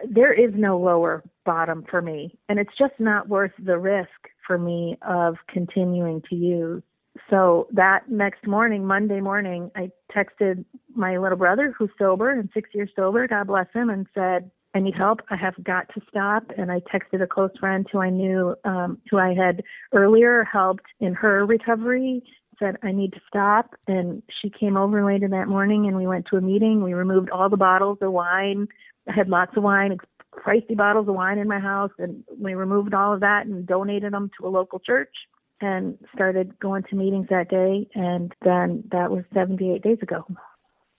[0.08, 4.10] there is no lower bottom for me and it's just not worth the risk
[4.47, 6.81] for me of continuing to use
[7.29, 12.69] so that next morning, Monday morning, I texted my little brother who's sober and six
[12.73, 15.22] years sober, God bless him, and said, I need help.
[15.30, 16.44] I have got to stop.
[16.58, 20.86] And I texted a close friend who I knew, um, who I had earlier helped
[21.00, 22.22] in her recovery,
[22.60, 23.74] said, I need to stop.
[23.88, 26.84] And she came over later that morning and we went to a meeting.
[26.84, 28.68] We removed all the bottles of wine.
[29.08, 29.98] I had lots of wine,
[30.36, 31.92] pricey bottles of wine in my house.
[31.98, 35.14] And we removed all of that and donated them to a local church
[35.62, 37.88] and started going to meetings that day.
[37.96, 40.26] And then that was 78 days ago.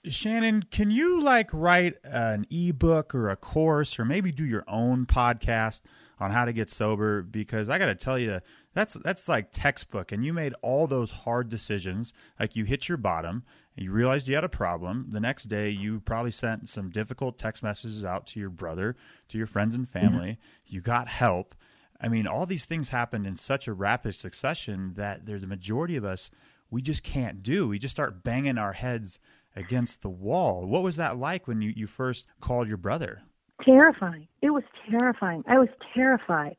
[0.08, 5.06] Shannon, can you like write an ebook or a course or maybe do your own
[5.06, 5.82] podcast
[6.18, 7.22] on how to get sober?
[7.22, 8.40] Because I got to tell you,
[8.74, 10.12] that's that's like textbook.
[10.12, 12.12] And you made all those hard decisions.
[12.38, 13.44] Like you hit your bottom,
[13.76, 15.08] and you realized you had a problem.
[15.10, 18.96] The next day, you probably sent some difficult text messages out to your brother,
[19.28, 20.32] to your friends and family.
[20.32, 20.74] Mm-hmm.
[20.74, 21.54] You got help
[22.00, 25.96] I mean, all these things happened in such a rapid succession that there's a majority
[25.96, 26.30] of us
[26.70, 27.68] we just can't do.
[27.68, 29.20] We just start banging our heads
[29.56, 30.66] against the wall.
[30.66, 33.22] What was that like when you, you first called your brother?
[33.64, 34.28] Terrifying.
[34.42, 35.42] It was terrifying.
[35.48, 36.56] I was terrified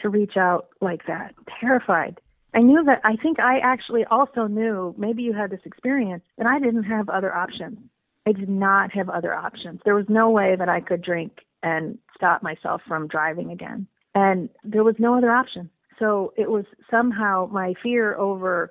[0.00, 1.34] to reach out like that.
[1.60, 2.20] Terrified.
[2.54, 6.46] I knew that I think I actually also knew, maybe you had this experience, that
[6.46, 7.78] I didn't have other options.
[8.26, 9.80] I did not have other options.
[9.84, 14.48] There was no way that I could drink and stop myself from driving again and
[14.64, 15.70] there was no other option.
[15.98, 18.70] So it was somehow my fear over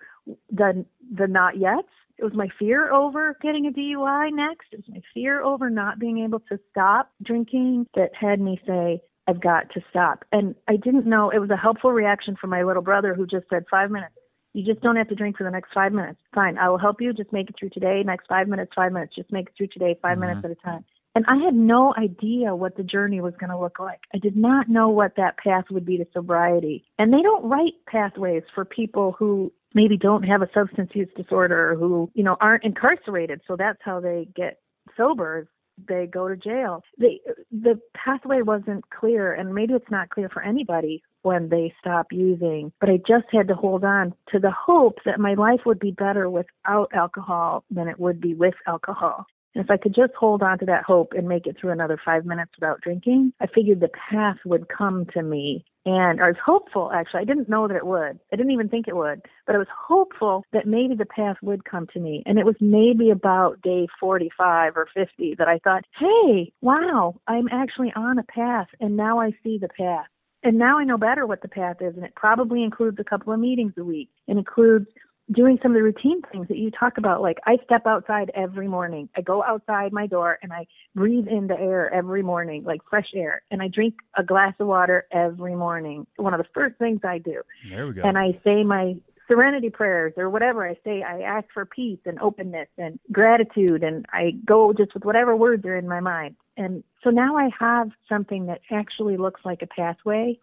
[0.52, 1.86] the the not yet.
[2.22, 4.68] It was my fear over getting a DUI next.
[4.72, 9.02] It was my fear over not being able to stop drinking that had me say,
[9.28, 10.24] I've got to stop.
[10.32, 13.48] And I didn't know it was a helpful reaction from my little brother who just
[13.50, 14.14] said five minutes.
[14.54, 16.20] You just don't have to drink for the next five minutes.
[16.36, 17.12] Fine, I will help you.
[17.12, 18.04] Just make it through today.
[18.06, 19.16] Next five minutes, five minutes.
[19.16, 20.22] Just make it through today, 5 mm-hmm.
[20.22, 20.86] minutes at a time.
[21.16, 24.00] And I had no idea what the journey was going to look like.
[24.14, 26.86] I did not know what that path would be to sobriety.
[27.00, 31.76] And they don't write pathways for people who maybe don't have a substance use disorder
[31.76, 33.42] who, you know, aren't incarcerated.
[33.48, 34.60] So that's how they get
[34.98, 35.48] sober.
[35.88, 36.84] They go to jail.
[37.00, 42.08] They, the pathway wasn't clear, and maybe it's not clear for anybody when they stop
[42.12, 42.72] using.
[42.80, 45.92] But I just had to hold on to the hope that my life would be
[45.92, 49.26] better without alcohol than it would be with alcohol.
[49.54, 52.00] And if I could just hold on to that hope and make it through another
[52.04, 55.66] five minutes without drinking, I figured the path would come to me.
[55.86, 57.22] And I was hopeful, actually.
[57.22, 58.20] I didn't know that it would.
[58.32, 59.24] I didn't even think it would.
[59.48, 62.22] But I was hopeful that maybe the path would come to me.
[62.28, 67.48] And it was maybe about day 45 or 50 that I thought, hey, wow, I'm
[67.52, 68.67] actually on a path.
[68.80, 70.06] And now I see the path.
[70.44, 71.96] And now I know better what the path is.
[71.96, 74.10] And it probably includes a couple of meetings a week.
[74.28, 74.88] It includes
[75.32, 77.22] doing some of the routine things that you talk about.
[77.22, 79.10] Like I step outside every morning.
[79.15, 83.10] I go outside my door and I breathe in the air every morning, like fresh
[83.15, 83.41] air.
[83.52, 86.06] And I drink a glass of water every morning.
[86.17, 87.41] One of the first things I do.
[87.70, 88.02] There we go.
[88.04, 88.96] And I say my
[89.28, 91.04] serenity prayers or whatever I say.
[91.04, 95.65] I ask for peace and openness and gratitude and I go just with whatever words
[95.65, 96.36] are in my mind.
[96.58, 100.38] And so now I have something that actually looks like a pathway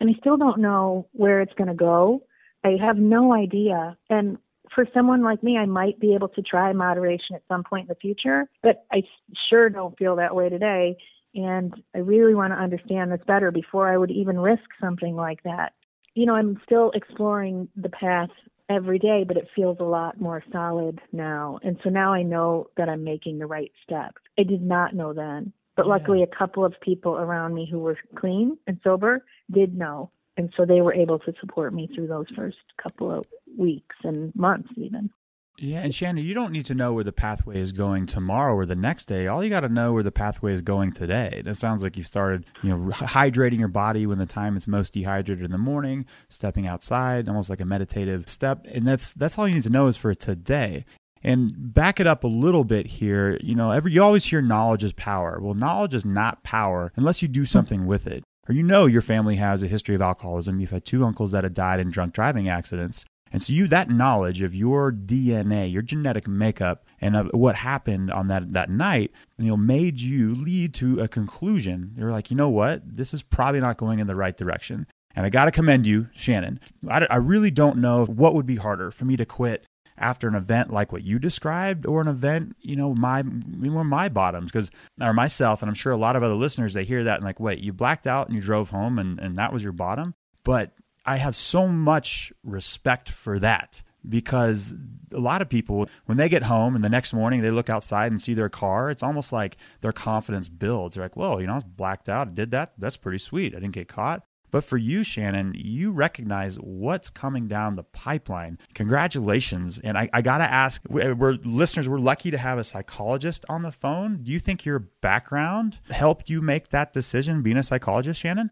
[0.00, 2.22] and I still don't know where it's going to go
[2.64, 3.96] I have no idea.
[4.08, 4.38] And
[4.74, 7.88] for someone like me, I might be able to try moderation at some point in
[7.88, 9.02] the future, but I
[9.48, 10.96] sure don't feel that way today.
[11.34, 15.42] And I really want to understand this better before I would even risk something like
[15.44, 15.72] that.
[16.14, 18.28] You know, I'm still exploring the path
[18.68, 21.58] every day, but it feels a lot more solid now.
[21.62, 24.20] And so now I know that I'm making the right steps.
[24.38, 25.52] I did not know then.
[25.74, 26.26] But luckily, yeah.
[26.30, 30.64] a couple of people around me who were clean and sober did know and so
[30.64, 33.24] they were able to support me through those first couple of
[33.58, 35.10] weeks and months even.
[35.58, 38.64] Yeah and shannon you don't need to know where the pathway is going tomorrow or
[38.64, 39.26] the next day.
[39.26, 41.42] All you got to know where the pathway is going today.
[41.44, 44.94] It sounds like you started you know hydrating your body when the time it's most
[44.94, 48.66] dehydrated in the morning stepping outside almost like a meditative step.
[48.70, 50.86] And that's that's all you need to know is for today.
[51.24, 54.82] And back it up a little bit here, you know, every you always hear knowledge
[54.82, 55.38] is power.
[55.40, 59.02] Well, knowledge is not power unless you do something with it or you know your
[59.02, 62.12] family has a history of alcoholism, you've had two uncles that have died in drunk
[62.12, 63.04] driving accidents.
[63.32, 68.10] And so you that knowledge of your DNA, your genetic makeup, and of what happened
[68.10, 71.94] on that that night, you know, made you lead to a conclusion.
[71.96, 74.86] You're like, you know what, this is probably not going in the right direction.
[75.14, 76.60] And I got to commend you, Shannon.
[76.88, 79.66] I, I really don't know what would be harder for me to quit
[79.98, 84.08] after an event like what you described or an event, you know, my one my
[84.08, 87.16] bottoms because or myself and I'm sure a lot of other listeners they hear that
[87.16, 89.72] and like, wait, you blacked out and you drove home and, and that was your
[89.72, 90.14] bottom.
[90.44, 90.72] But
[91.04, 94.74] I have so much respect for that because
[95.12, 98.10] a lot of people when they get home and the next morning they look outside
[98.10, 101.52] and see their car it's almost like their confidence builds they're like whoa you know
[101.52, 104.62] i was blacked out I did that that's pretty sweet i didn't get caught but
[104.62, 108.58] for you, Shannon, you recognize what's coming down the pipeline.
[108.74, 109.80] Congratulations.
[109.82, 113.44] And I, I got to ask, uh, we're listeners, we're lucky to have a psychologist
[113.48, 114.22] on the phone.
[114.22, 118.50] Do you think your background helped you make that decision being a psychologist, Shannon?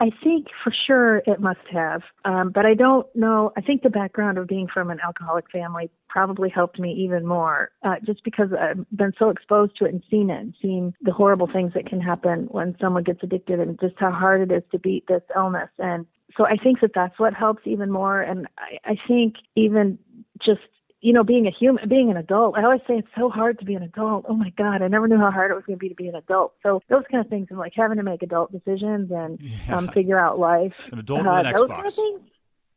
[0.00, 3.52] I think for sure it must have, um, but I don't know.
[3.56, 7.72] I think the background of being from an alcoholic family probably helped me even more,
[7.82, 11.12] uh, just because I've been so exposed to it and seen it, and seen the
[11.12, 14.62] horrible things that can happen when someone gets addicted, and just how hard it is
[14.70, 15.70] to beat this illness.
[15.80, 16.06] And
[16.36, 18.20] so I think that that's what helps even more.
[18.22, 19.98] And I, I think even
[20.40, 20.60] just
[21.00, 23.64] you know, being a human, being an adult, I always say it's so hard to
[23.64, 24.26] be an adult.
[24.28, 26.08] Oh my God, I never knew how hard it was going to be to be
[26.08, 26.54] an adult.
[26.62, 29.76] So those kind of things, and like having to make adult decisions and yeah.
[29.76, 30.74] um, figure out life.
[30.90, 31.68] An adult uh, with an Xbox.
[31.68, 32.20] Kind of things,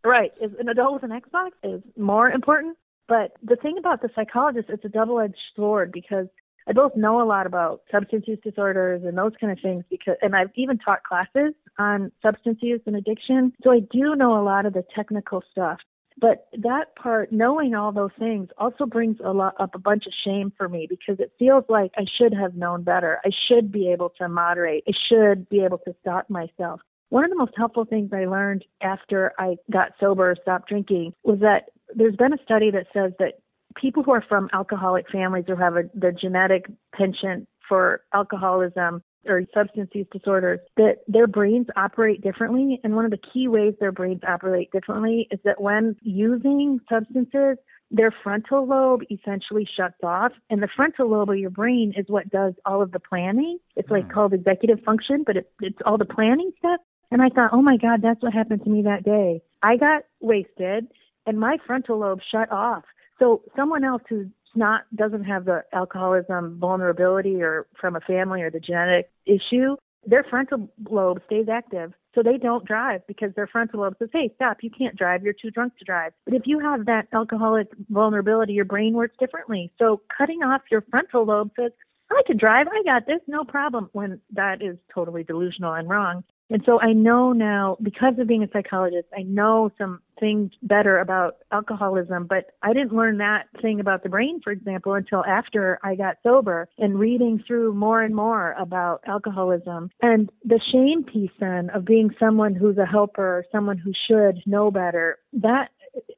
[0.04, 0.32] right.
[0.40, 2.78] Is an adult with an Xbox is more important.
[3.08, 6.28] But the thing about the psychologist, it's a double-edged sword because
[6.68, 10.16] I both know a lot about substance use disorders and those kind of things because,
[10.22, 13.52] and I've even taught classes on substance use and addiction.
[13.64, 15.80] So I do know a lot of the technical stuff.
[16.18, 20.14] But that part, knowing all those things, also brings a lot up a bunch of
[20.24, 23.20] shame for me because it feels like I should have known better.
[23.26, 24.84] I should be able to moderate.
[24.88, 26.82] I should be able to stop myself.
[27.10, 31.40] One of the most helpful things I learned after I got sober, stopped drinking, was
[31.40, 33.40] that there's been a study that says that
[33.76, 39.44] people who are from alcoholic families or have a, the genetic penchant for alcoholism or
[39.54, 42.80] substance use disorders that their brains operate differently.
[42.84, 47.58] And one of the key ways their brains operate differently is that when using substances,
[47.92, 50.32] their frontal lobe essentially shuts off.
[50.50, 53.60] And the frontal lobe of your brain is what does all of the planning.
[53.76, 54.14] It's like Hmm.
[54.14, 56.80] called executive function but it, it's all the planning stuff.
[57.12, 59.42] And i thought oh my god that's what happened to me that day.
[59.62, 60.88] I got wasted
[61.26, 62.84] and my frontal lobe shut off.
[63.20, 68.50] So someone else who's not doesn't have the alcoholism vulnerability or from a family or
[68.50, 69.76] the genetic issue
[70.06, 74.32] their frontal lobe stays active so they don't drive because their frontal lobe says hey
[74.36, 76.14] stop you can't drive you're too drunk to drive.
[76.26, 79.72] But if you have that alcoholic vulnerability your brain works differently.
[79.78, 81.72] So cutting off your frontal lobe says
[82.10, 86.24] i can drive i got this no problem when that is totally delusional and wrong
[86.52, 91.00] and so I know now, because of being a psychologist, I know some things better
[91.00, 95.80] about alcoholism, but I didn't learn that thing about the brain, for example, until after
[95.82, 99.90] I got sober and reading through more and more about alcoholism.
[100.02, 104.44] And the shame piece then of being someone who's a helper, or someone who should
[104.46, 105.70] know better, that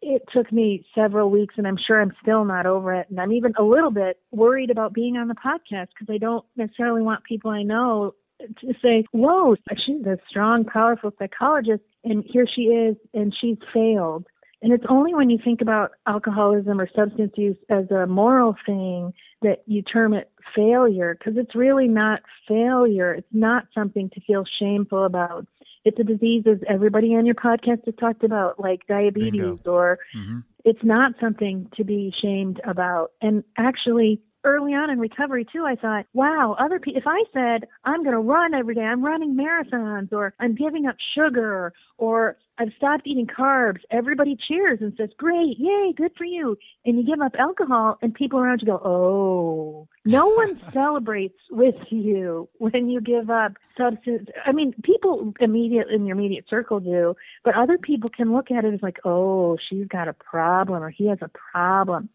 [0.02, 3.08] it took me several weeks and I'm sure I'm still not over it.
[3.10, 6.46] And I'm even a little bit worried about being on the podcast because I don't
[6.56, 8.14] necessarily want people I know
[8.62, 14.26] to say, whoa, she's a strong, powerful psychologist, and here she is, and she's failed.
[14.62, 19.12] And it's only when you think about alcoholism or substance use as a moral thing
[19.42, 23.14] that you term it failure, because it's really not failure.
[23.14, 25.48] It's not something to feel shameful about.
[25.84, 29.72] It's a disease, as everybody on your podcast has talked about, like diabetes, Bingo.
[29.72, 33.12] or hmm it's not something to be shamed about.
[33.22, 37.68] And actually, early on in recovery too, I thought, wow, other people, if I said
[37.84, 42.38] I'm going to run every day, I'm running marathons, or I'm giving up sugar, or
[42.58, 46.58] I've stopped eating carbs, everybody cheers and says, great, yay, good for you.
[46.86, 51.76] And you give up alcohol, and people around you go, oh, no one celebrates with
[51.90, 54.30] you when you give up substance.
[54.46, 58.66] I mean, people immediate in your immediate circle do, but other people can look at
[58.66, 62.10] it as like, oh, she's got a problem or he has a problem.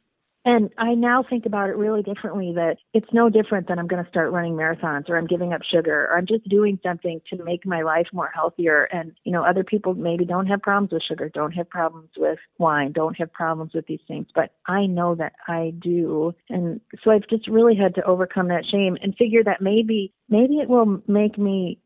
[0.45, 4.03] And I now think about it really differently that it's no different than I'm going
[4.03, 7.45] to start running marathons or I'm giving up sugar or I'm just doing something to
[7.45, 8.85] make my life more healthier.
[8.85, 12.39] And, you know, other people maybe don't have problems with sugar, don't have problems with
[12.59, 16.35] wine, don't have problems with these things, but I know that I do.
[16.49, 20.59] And so I've just really had to overcome that shame and figure that maybe, maybe
[20.61, 21.79] it will make me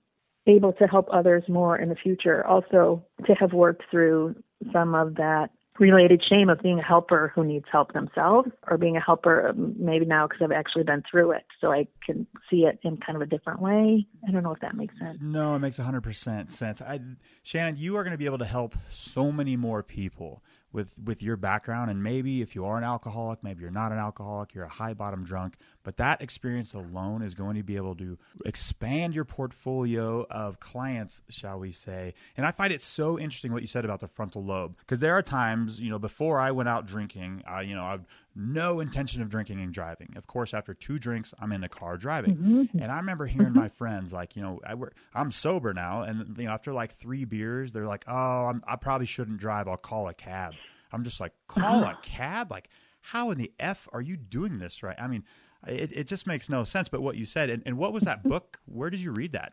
[0.46, 2.44] able to help others more in the future.
[2.46, 4.36] Also, to have worked through
[4.72, 8.96] some of that related shame of being a helper who needs help themselves or being
[8.96, 12.64] a helper um, maybe now because I've actually been through it so I can see
[12.64, 14.06] it in kind of a different way.
[14.26, 15.18] I don't know if that makes sense.
[15.20, 16.82] No, it makes 100% sense.
[16.82, 17.00] I,
[17.42, 20.42] Shannon, you are going to be able to help so many more people
[20.72, 23.98] with with your background and maybe if you are an alcoholic, maybe you're not an
[23.98, 27.94] alcoholic, you're a high bottom drunk, but that experience alone is going to be able
[27.96, 32.14] to expand your portfolio of clients, shall we say.
[32.36, 35.14] And I find it so interesting what you said about the frontal lobe because there
[35.14, 39.22] are times, you know, before I went out drinking, I, you know, I've no intention
[39.22, 40.14] of drinking and driving.
[40.16, 42.36] Of course, after two drinks, I'm in the car driving.
[42.36, 42.78] Mm-hmm.
[42.78, 46.36] And I remember hearing my friends like, you know, I work, I'm sober now, and
[46.38, 49.68] you know, after like three beers, they're like, "Oh, I'm, I probably shouldn't drive.
[49.68, 50.54] I'll call a cab."
[50.92, 52.50] I'm just like, "Call a cab?
[52.50, 52.68] Like,
[53.00, 55.24] how in the f are you doing this right?" I mean,
[55.66, 56.88] it, it just makes no sense.
[56.88, 58.58] But what you said, and, and what was that book?
[58.66, 59.52] Where did you read that?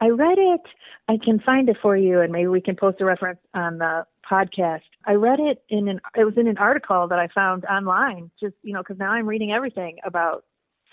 [0.00, 0.60] I read it.
[1.08, 4.06] I can find it for you, and maybe we can post a reference on the
[4.28, 4.82] podcast.
[5.06, 6.00] I read it in an.
[6.16, 8.30] It was in an article that I found online.
[8.40, 10.44] Just you know, because now I'm reading everything about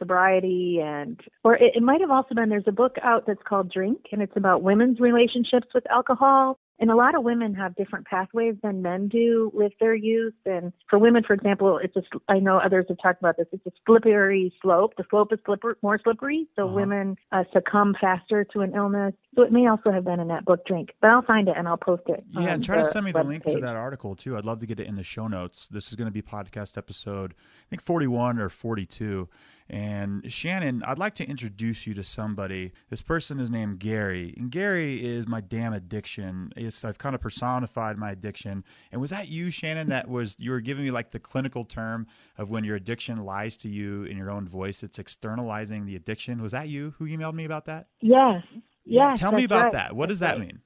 [0.01, 3.71] sobriety and or it, it might have also been there's a book out that's called
[3.71, 8.05] drink and it's about women's relationships with alcohol and a lot of women have different
[8.07, 10.33] pathways than men do with their youth.
[10.45, 13.65] and for women for example it's a i know others have talked about this it's
[13.65, 16.75] a slippery slope the slope is slipper, more slippery so Uh-huh.
[16.75, 20.43] women uh, succumb faster to an illness so it may also have been in that
[20.43, 23.05] book drink but i'll find it and i'll post it Yeah, and try to send
[23.05, 24.35] me the link to that article too.
[24.37, 25.67] I'd love to get it in the show notes.
[25.67, 29.29] This is going to be podcast episode, I think 41 or 42.
[29.71, 32.73] And Shannon, I'd like to introduce you to somebody.
[32.89, 36.51] This person is named Gary, and Gary is my damn addiction.
[36.57, 38.65] It's I've kind of personified my addiction.
[38.91, 39.87] And was that you, Shannon?
[39.87, 42.05] That was you were giving me like the clinical term
[42.37, 44.83] of when your addiction lies to you in your own voice.
[44.83, 46.41] It's externalizing the addiction.
[46.41, 47.87] Was that you who emailed me about that?
[48.01, 48.43] yes
[48.83, 49.73] Yeah, yes tell me about right.
[49.73, 49.95] that.
[49.95, 50.59] What does that mean?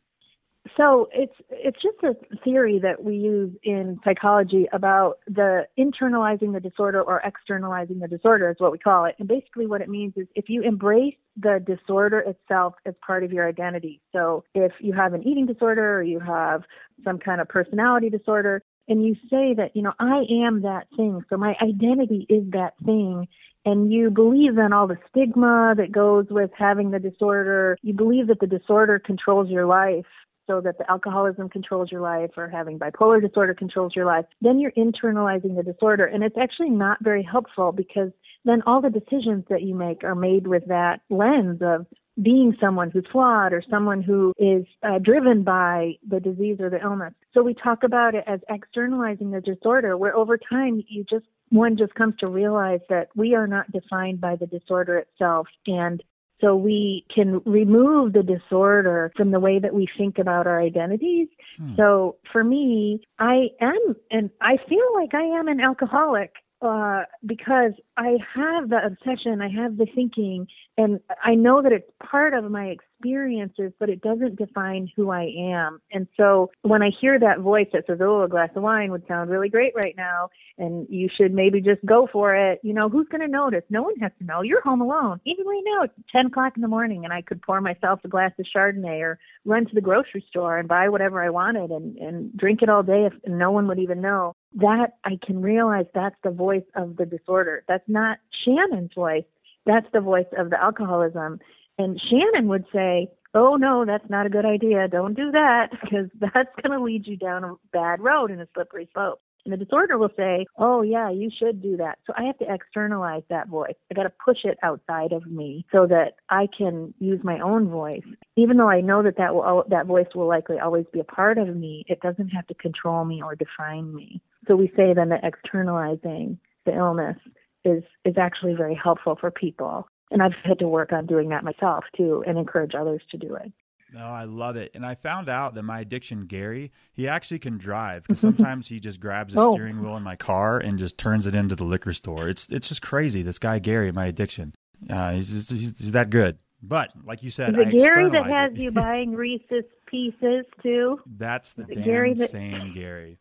[0.78, 6.60] So it's it's just a theory that we use in psychology about the internalizing the
[6.60, 9.16] disorder or externalizing the disorder is what we call it.
[9.20, 13.32] And basically what it means is if you embrace the disorder itself as part of
[13.32, 14.02] your identity.
[14.12, 16.64] So if you have an eating disorder or you have
[17.04, 21.22] some kind of personality disorder and you say that, you know, I am that thing.
[21.30, 23.28] So my identity is that thing
[23.66, 28.28] and you believe in all the stigma that goes with having the disorder, you believe
[28.28, 30.06] that the disorder controls your life,
[30.48, 34.60] so that the alcoholism controls your life or having bipolar disorder controls your life, then
[34.60, 36.06] you're internalizing the disorder.
[36.06, 38.12] And it's actually not very helpful because
[38.44, 41.86] then all the decisions that you make are made with that lens of
[42.22, 46.82] being someone who's flawed or someone who is uh, driven by the disease or the
[46.82, 47.14] illness.
[47.34, 51.78] So we talk about it as externalizing the disorder, where over time you just one
[51.78, 56.02] just comes to realize that we are not defined by the disorder itself and
[56.42, 61.28] so we can remove the disorder from the way that we think about our identities.
[61.58, 61.76] Hmm.
[61.78, 66.32] So for me, I am, and I feel like I am an alcoholic
[66.62, 70.48] uh, because I have the obsession, I have the thinking,
[70.78, 75.32] and I know that it's part of my experiences, but it doesn't define who I
[75.38, 75.80] am.
[75.92, 79.06] And so when I hear that voice that says, oh, a glass of wine would
[79.08, 82.90] sound really great right now, and you should maybe just go for it, you know,
[82.90, 83.64] who's going to notice?
[83.70, 84.42] No one has to know.
[84.42, 85.20] You're home alone.
[85.26, 88.08] Even right now, it's 10 o'clock in the morning, and I could pour myself a
[88.08, 91.98] glass of Chardonnay or run to the grocery store and buy whatever I wanted and,
[91.98, 94.36] and drink it all day if no one would even know.
[94.56, 97.64] That I can realize that's the voice of the disorder.
[97.68, 99.26] That's not Shannon's voice.
[99.66, 101.40] That's the voice of the alcoholism.
[101.78, 104.88] And Shannon would say, Oh, no, that's not a good idea.
[104.88, 108.48] Don't do that because that's going to lead you down a bad road and a
[108.54, 109.22] slippery slope.
[109.46, 112.00] And the disorder will say, Oh, yeah, you should do that.
[112.08, 113.76] So I have to externalize that voice.
[113.92, 117.70] I got to push it outside of me so that I can use my own
[117.70, 118.04] voice.
[118.36, 121.38] Even though I know that that, will, that voice will likely always be a part
[121.38, 124.22] of me, it doesn't have to control me or define me.
[124.48, 127.18] So we say then that externalizing the illness
[127.64, 129.88] is is actually very helpful for people.
[130.12, 133.36] And I've had to work on doing that myself too and encourage others to do
[133.36, 133.52] it.
[133.98, 134.72] Oh, I love it.
[134.74, 138.80] And I found out that my addiction, Gary, he actually can drive because sometimes he
[138.80, 139.54] just grabs the oh.
[139.54, 142.28] steering wheel in my car and just turns it into the liquor store.
[142.28, 143.22] It's it's just crazy.
[143.22, 144.54] This guy, Gary, my addiction,
[144.90, 146.38] uh, he's, he's, he's that good.
[146.62, 148.58] But like you said, Is it Gary that has it.
[148.58, 151.00] you buying Reese's Pieces too?
[151.06, 152.30] That's the damn Gary that...
[152.32, 153.18] same Gary.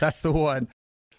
[0.00, 0.68] That's the one.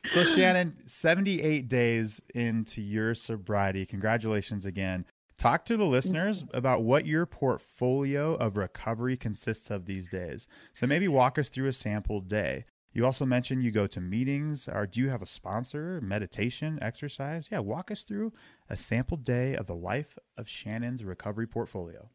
[0.09, 3.85] So Shannon, 78 days into your sobriety.
[3.85, 5.05] Congratulations again.
[5.37, 10.47] Talk to the listeners about what your portfolio of recovery consists of these days.
[10.73, 12.65] So maybe walk us through a sample day.
[12.93, 17.49] You also mentioned you go to meetings, or do you have a sponsor, meditation, exercise?
[17.51, 18.33] Yeah, walk us through
[18.69, 22.09] a sample day of the life of Shannon's recovery portfolio.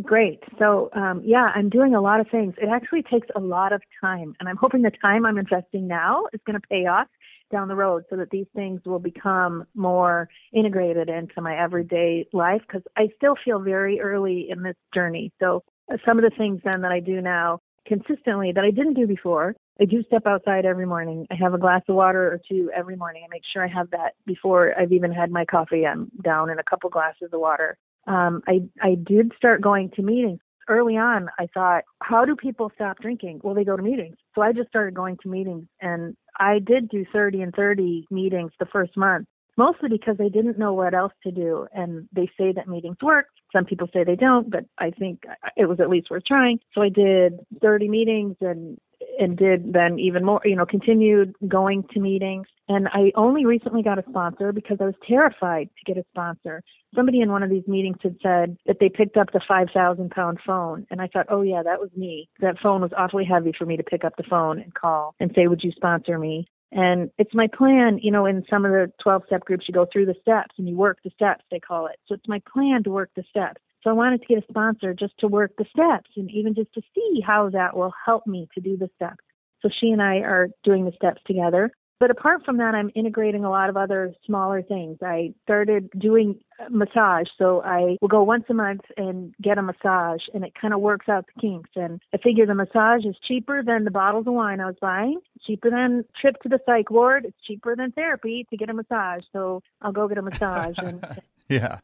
[0.00, 0.42] Great.
[0.58, 2.54] So, um, yeah, I'm doing a lot of things.
[2.56, 6.26] It actually takes a lot of time, and I'm hoping the time I'm investing now
[6.32, 7.08] is going to pay off
[7.52, 12.62] down the road so that these things will become more integrated into my everyday life
[12.66, 15.32] because I still feel very early in this journey.
[15.40, 18.94] So, uh, some of the things then that I do now consistently that I didn't
[18.94, 21.26] do before, I do step outside every morning.
[21.30, 23.22] I have a glass of water or two every morning.
[23.24, 25.86] I make sure I have that before I've even had my coffee.
[25.86, 27.76] I'm down in a couple glasses of water
[28.06, 31.28] um, I I did start going to meetings early on.
[31.38, 33.40] I thought, how do people stop drinking?
[33.42, 34.16] Well, they go to meetings.
[34.34, 38.52] So I just started going to meetings, and I did do 30 and 30 meetings
[38.58, 39.26] the first month.
[39.58, 43.26] Mostly because I didn't know what else to do, and they say that meetings work.
[43.52, 46.58] Some people say they don't, but I think uh, it was at least worth trying.
[46.74, 48.78] So I did 30 meetings, and
[49.18, 52.46] and did then even more, you know, continued going to meetings.
[52.68, 56.62] And I only recently got a sponsor because I was terrified to get a sponsor.
[56.94, 60.38] Somebody in one of these meetings had said that they picked up the 5,000 pound
[60.46, 60.86] phone.
[60.90, 62.28] And I thought, oh, yeah, that was me.
[62.40, 65.32] That phone was awfully heavy for me to pick up the phone and call and
[65.34, 66.46] say, would you sponsor me?
[66.72, 69.86] And it's my plan, you know, in some of the 12 step groups, you go
[69.92, 71.96] through the steps and you work the steps, they call it.
[72.06, 73.60] So it's my plan to work the steps.
[73.82, 76.72] So I wanted to get a sponsor just to work the steps and even just
[76.74, 79.24] to see how that will help me to do the steps.
[79.60, 81.70] So she and I are doing the steps together.
[82.02, 84.98] But apart from that, I'm integrating a lot of other smaller things.
[85.02, 87.28] I started doing massage.
[87.38, 90.80] So I will go once a month and get a massage, and it kind of
[90.80, 91.70] works out the kinks.
[91.76, 95.20] And I figure the massage is cheaper than the bottles of wine I was buying,
[95.46, 97.24] cheaper than trip to the psych ward.
[97.24, 99.22] It's cheaper than therapy to get a massage.
[99.32, 100.78] So I'll go get a massage.
[100.78, 101.06] And
[101.48, 101.78] yeah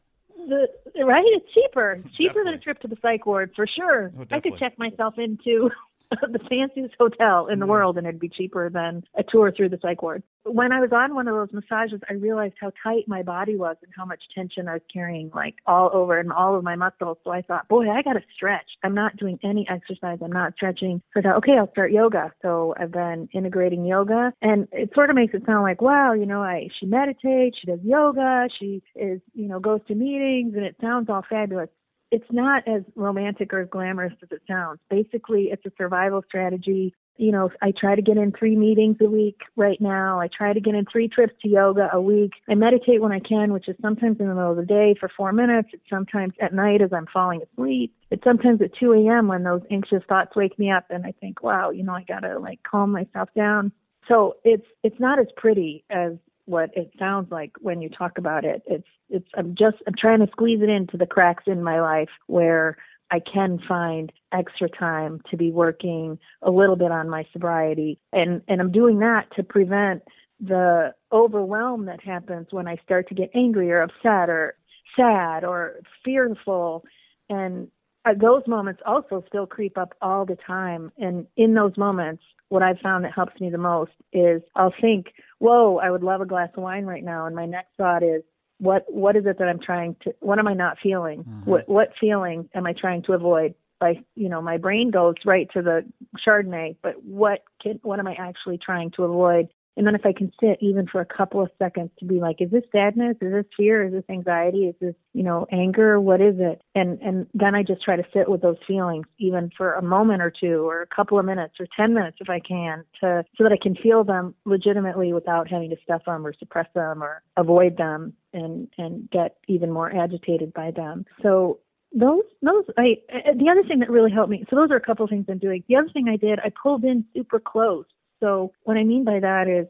[0.47, 1.23] the right?
[1.25, 1.97] It's cheaper.
[2.17, 2.43] Cheaper definitely.
[2.43, 4.11] than a trip to the psych ward for sure.
[4.17, 5.69] Oh, I could check myself into
[6.11, 7.69] the fanciest hotel in the mm.
[7.69, 10.23] world and it'd be cheaper than a tour through the psych ward.
[10.43, 13.75] When I was on one of those massages, I realized how tight my body was
[13.83, 17.17] and how much tension I was carrying like all over and all of my muscles.
[17.23, 18.65] So I thought, boy, I got to stretch.
[18.83, 20.19] I'm not doing any exercise.
[20.23, 21.01] I'm not stretching.
[21.13, 22.31] So I thought, okay, I'll start yoga.
[22.41, 26.25] So I've been integrating yoga and it sort of makes it sound like, wow, you
[26.25, 30.65] know, I, she meditates, she does yoga, she is, you know, goes to meetings and
[30.65, 31.69] it sounds all fabulous
[32.11, 34.79] it's not as romantic or as glamorous as it sounds.
[34.89, 36.93] Basically, it's a survival strategy.
[37.17, 40.19] You know, I try to get in three meetings a week right now.
[40.19, 42.31] I try to get in three trips to yoga a week.
[42.49, 45.09] I meditate when I can, which is sometimes in the middle of the day for
[45.15, 45.69] four minutes.
[45.73, 47.93] It's sometimes at night as I'm falling asleep.
[48.09, 49.27] it's sometimes at 2 a.m.
[49.27, 52.21] when those anxious thoughts wake me up and I think, wow, you know, I got
[52.21, 53.71] to like calm myself down.
[54.07, 56.13] So it's, it's not as pretty as
[56.49, 58.63] what it sounds like when you talk about it.
[58.65, 62.09] It's, it's, I'm just, I'm trying to squeeze it into the cracks in my life
[62.27, 62.77] where
[63.11, 67.99] I can find extra time to be working a little bit on my sobriety.
[68.13, 70.03] And, and I'm doing that to prevent
[70.39, 74.55] the overwhelm that happens when I start to get angry or upset or
[74.95, 76.83] sad or fearful.
[77.29, 77.67] And
[78.05, 80.91] uh, those moments also still creep up all the time.
[80.97, 85.07] And in those moments, what I've found that helps me the most is I'll think,
[85.39, 87.25] whoa, I would love a glass of wine right now.
[87.25, 88.21] And my next thought is,
[88.59, 91.23] what what is it that I'm trying to what am I not feeling?
[91.23, 91.49] Mm-hmm.
[91.49, 93.55] What what feeling am I trying to avoid?
[93.79, 95.85] By you know, my brain goes right to the
[96.25, 99.47] Chardonnay, but what can what am I actually trying to avoid?
[99.79, 102.41] And then if I can sit even for a couple of seconds to be like,
[102.41, 103.15] is this sadness?
[103.21, 103.85] Is this fear?
[103.85, 104.65] Is this anxiety?
[104.65, 106.01] Is this, you know, anger?
[106.01, 106.61] What is it?
[106.75, 110.21] And and then I just try to sit with those feelings even for a moment
[110.21, 113.43] or two or a couple of minutes or 10 minutes if I can to so
[113.45, 117.23] that I can feel them legitimately without having to stuff them or suppress them or
[117.37, 121.05] avoid them and and get even more agitated by them.
[121.23, 121.59] So
[121.93, 122.97] those those I
[123.33, 125.37] the other thing that really helped me so those are a couple of things I'm
[125.37, 125.63] doing.
[125.69, 127.85] The other thing I did I pulled in super close
[128.19, 129.67] so what I mean by that is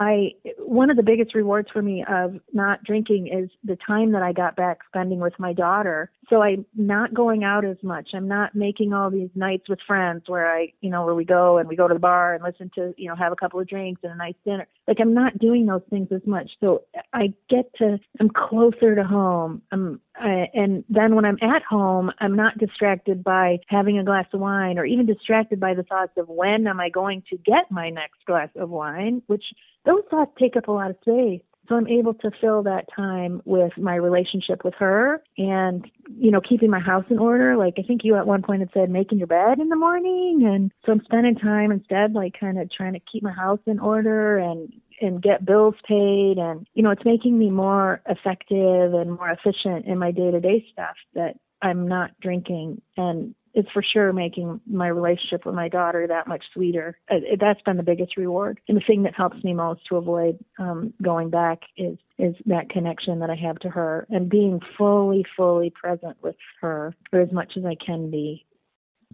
[0.00, 4.22] I one of the biggest rewards for me of not drinking is the time that
[4.22, 6.10] I got back spending with my daughter.
[6.30, 8.10] So I'm not going out as much.
[8.14, 11.58] I'm not making all these nights with friends where I, you know, where we go
[11.58, 13.66] and we go to the bar and listen to, you know, have a couple of
[13.66, 14.68] drinks and a nice dinner.
[14.88, 16.50] Like I'm not doing those things as much.
[16.60, 19.60] So I get to I'm closer to home.
[19.70, 24.24] I'm I, and then when I'm at home, I'm not distracted by having a glass
[24.32, 27.70] of wine or even distracted by the thoughts of when am I going to get
[27.70, 29.44] my next glass of wine, which
[29.84, 31.42] those thoughts take up a lot of space.
[31.68, 36.40] So I'm able to fill that time with my relationship with her and, you know,
[36.40, 37.56] keeping my house in order.
[37.56, 40.44] Like I think you at one point had said making your bed in the morning.
[40.46, 43.78] And so I'm spending time instead, like kind of trying to keep my house in
[43.78, 49.12] order and and get bills paid and you know it's making me more effective and
[49.12, 54.60] more efficient in my day-to-day stuff that I'm not drinking and it's for sure making
[54.66, 56.96] my relationship with my daughter that much sweeter.
[57.10, 60.38] Uh, that's been the biggest reward, and the thing that helps me most to avoid
[60.58, 65.24] um, going back is is that connection that I have to her and being fully,
[65.36, 68.44] fully present with her for as much as I can be.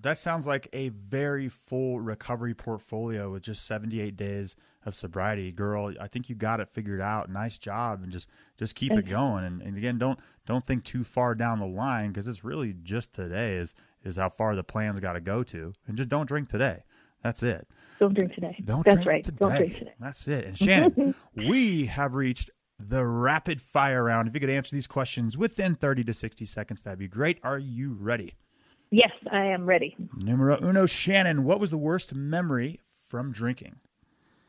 [0.00, 5.52] That sounds like a very full recovery portfolio with just 78 days of sobriety.
[5.52, 7.30] Girl, I think you got it figured out.
[7.30, 8.28] Nice job and just
[8.58, 12.08] just keep it going and, and again don't don't think too far down the line
[12.08, 13.74] because it's really just today is
[14.04, 16.84] is how far the plan's got to go to and just don't drink today.
[17.22, 17.66] That's it.
[17.98, 18.62] Don't drink today.
[18.64, 19.24] Don't That's drink right.
[19.24, 19.36] Today.
[19.40, 19.94] Don't drink today.
[19.98, 20.44] That's it.
[20.44, 24.28] And Shannon, we have reached the rapid fire round.
[24.28, 27.38] If you could answer these questions within 30 to 60 seconds, that'd be great.
[27.42, 28.34] Are you ready?
[28.90, 29.96] Yes, I am ready.
[30.16, 33.76] Numero uno, Shannon, what was the worst memory from drinking?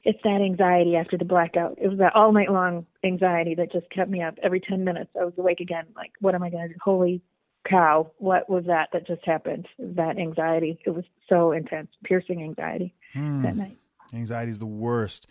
[0.03, 1.77] It's that anxiety after the blackout.
[1.81, 4.35] It was that all night long anxiety that just kept me up.
[4.43, 5.85] Every 10 minutes, I was awake again.
[5.95, 6.79] Like, what am I going to do?
[6.83, 7.21] Holy
[7.69, 9.67] cow, what was that that just happened?
[9.79, 10.79] That anxiety.
[10.85, 13.43] It was so intense, piercing anxiety hmm.
[13.43, 13.77] that night.
[14.13, 15.27] Anxiety is the worst.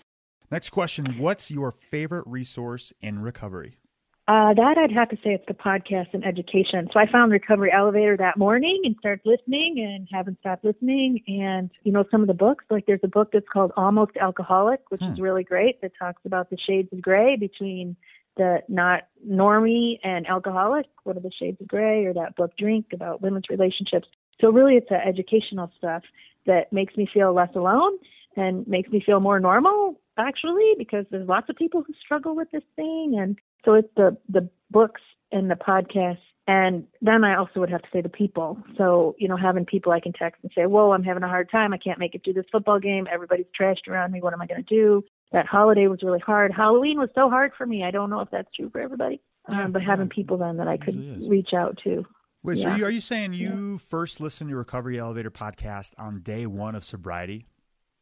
[0.51, 3.79] Next question What's your favorite resource in recovery?
[4.27, 6.89] Uh, that I'd have to say it's the podcast and education.
[6.95, 11.23] So I found Recovery Elevator that morning and started listening and haven't stopped listening.
[11.29, 14.81] And, you know, some of the books, like there's a book that's called Almost Alcoholic,
[14.89, 15.13] which hmm.
[15.13, 17.97] is really great that talks about the shades of gray between
[18.37, 20.87] the not normie and alcoholic.
[21.05, 22.05] What are the shades of gray?
[22.05, 24.09] Or that book Drink about women's relationships.
[24.41, 26.03] So really it's the educational stuff
[26.47, 27.93] that makes me feel less alone
[28.37, 32.51] and makes me feel more normal actually because there's lots of people who struggle with
[32.53, 35.01] this thing and so it's the the books
[35.33, 38.59] and the podcasts and then I also would have to say the people.
[38.77, 41.51] So, you know, having people I can text and say, Whoa, I'm having a hard
[41.51, 41.73] time.
[41.73, 43.09] I can't make it to this football game.
[43.11, 44.21] Everybody's trashed around me.
[44.21, 45.03] What am I going to do?
[45.35, 46.53] That holiday was really hard.
[46.53, 47.83] Halloween was so hard for me.
[47.83, 49.21] I don't know if that's true for everybody.
[49.47, 52.07] Um, but having people then that I could reach out to.
[52.43, 52.63] Wait, yeah.
[52.63, 53.79] so are you, are you saying you yeah.
[53.79, 57.47] first listened to Recovery Elevator podcast on day one of sobriety?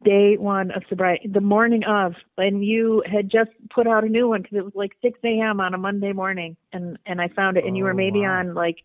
[0.05, 4.29] day one of sobriety, the morning of, and you had just put out a new
[4.29, 5.61] one because it was like 6 a.m.
[5.61, 8.41] on a Monday morning, and and I found it, and you were oh, maybe wow.
[8.41, 8.79] on like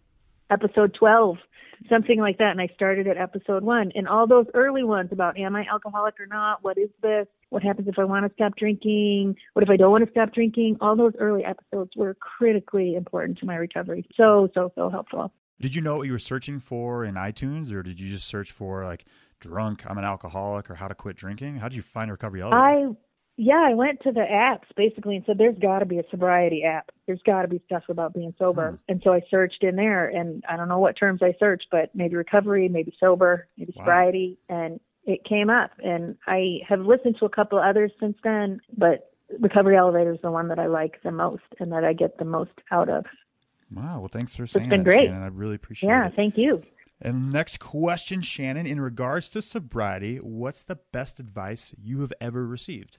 [0.49, 1.37] episode 12,
[1.89, 5.37] something like that, and I started at episode one, and all those early ones about
[5.37, 8.55] am I alcoholic or not, what is this, what happens if I want to stop
[8.55, 12.95] drinking, what if I don't want to stop drinking, all those early episodes were critically
[12.95, 15.31] important to my recovery, so so so helpful.
[15.59, 18.51] Did you know what you were searching for in iTunes, or did you just search
[18.51, 19.05] for like
[19.39, 21.57] drunk, I'm an alcoholic, or how to quit drinking?
[21.57, 22.61] How did you find Recovery Elevator?
[22.61, 22.95] I
[23.39, 26.63] yeah, I went to the apps basically and said, "There's got to be a sobriety
[26.63, 26.89] app.
[27.05, 28.91] There's got to be stuff about being sober." Hmm.
[28.91, 31.93] And so I searched in there, and I don't know what terms I searched, but
[31.93, 33.83] maybe recovery, maybe sober, maybe Wow.
[33.83, 35.71] sobriety, and it came up.
[35.83, 40.31] And I have listened to a couple others since then, but Recovery Elevator is the
[40.31, 43.05] one that I like the most and that I get the most out of.
[43.73, 43.99] Wow.
[43.99, 45.07] Well, thanks for saying it's been that, great.
[45.07, 45.23] Shannon.
[45.23, 46.09] I really appreciate Yeah, it.
[46.11, 46.61] Yeah, thank you.
[47.01, 52.45] And next question, Shannon, in regards to sobriety, what's the best advice you have ever
[52.45, 52.97] received?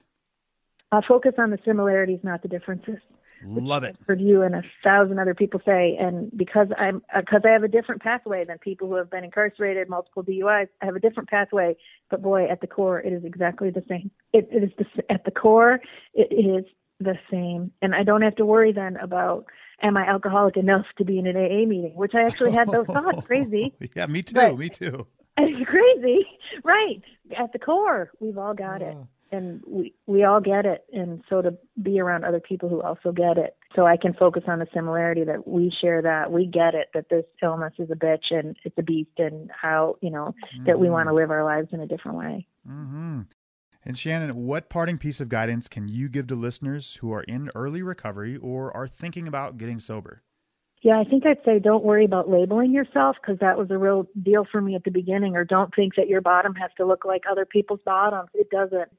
[0.91, 2.97] I'll focus on the similarities, not the differences.
[3.43, 3.95] Love it.
[3.99, 7.49] I've heard you and a thousand other people say, and because I'm uh, because I
[7.49, 10.99] have a different pathway than people who have been incarcerated, multiple DUIs, I have a
[10.99, 11.75] different pathway.
[12.09, 14.11] But boy, at the core, it is exactly the same.
[14.33, 15.79] It, it is the, at the core,
[16.13, 16.65] it is
[16.99, 19.45] the same, and I don't have to worry then about
[19.81, 22.85] am I alcoholic enough to be in an AA meeting, which I actually had those
[22.87, 23.19] thoughts.
[23.25, 23.73] Crazy.
[23.95, 24.35] yeah, me too.
[24.35, 25.07] But- me too.
[25.41, 26.25] It's crazy,
[26.65, 27.01] right?
[27.37, 28.97] At the core, we've all got it,
[29.31, 30.85] and we we all get it.
[30.91, 34.43] And so to be around other people who also get it, so I can focus
[34.47, 37.95] on the similarity that we share that we get it that this illness is a
[37.95, 40.33] bitch and it's a beast, and how you know
[40.65, 42.47] that we want to live our lives in a different way.
[42.65, 43.21] hmm
[43.83, 47.49] And Shannon, what parting piece of guidance can you give to listeners who are in
[47.55, 50.23] early recovery or are thinking about getting sober?
[50.81, 54.07] Yeah, I think I'd say don't worry about labeling yourself because that was a real
[54.23, 55.35] deal for me at the beginning.
[55.35, 58.29] Or don't think that your bottom has to look like other people's bottoms.
[58.33, 58.89] It doesn't.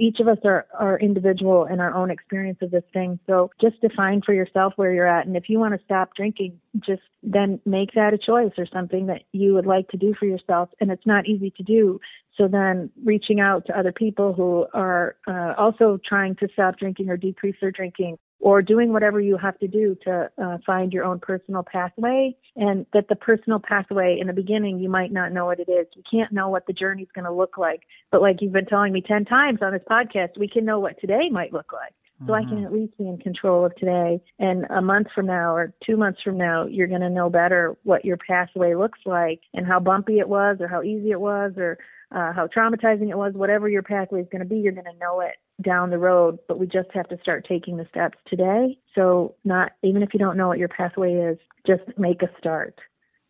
[0.00, 3.18] Each of us are, are individual in our own experience of this thing.
[3.26, 5.26] So just define for yourself where you're at.
[5.26, 9.06] And if you want to stop drinking, just then make that a choice or something
[9.06, 10.70] that you would like to do for yourself.
[10.80, 12.00] And it's not easy to do.
[12.38, 17.10] So then reaching out to other people who are uh, also trying to stop drinking
[17.10, 21.04] or decrease their drinking or doing whatever you have to do to uh, find your
[21.04, 25.46] own personal pathway and that the personal pathway in the beginning you might not know
[25.46, 28.40] what it is you can't know what the journey's going to look like but like
[28.40, 31.52] you've been telling me 10 times on this podcast we can know what today might
[31.52, 31.94] look like
[32.26, 34.20] so I can at least be in control of today.
[34.38, 37.76] And a month from now or two months from now, you're going to know better
[37.84, 41.52] what your pathway looks like and how bumpy it was or how easy it was
[41.56, 41.78] or
[42.12, 43.32] uh, how traumatizing it was.
[43.32, 46.38] Whatever your pathway is going to be, you're going to know it down the road.
[46.48, 48.78] But we just have to start taking the steps today.
[48.94, 52.78] So not even if you don't know what your pathway is, just make a start.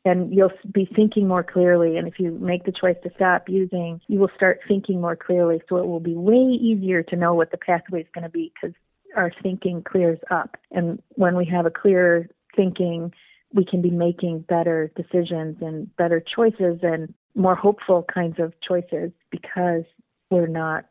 [0.05, 1.99] And you'll be thinking more clearly.
[1.99, 5.61] And if you make the choice to stop using, you will start thinking more clearly.
[5.68, 8.53] So it will be way easier to know what the pathway is going to be
[8.55, 8.74] because
[9.16, 10.57] our thinking clears up.
[10.70, 13.12] And when we have a clearer thinking,
[13.53, 19.11] we can be making better decisions and better choices and more hopeful kinds of choices
[19.31, 19.85] because
[20.31, 20.87] we're not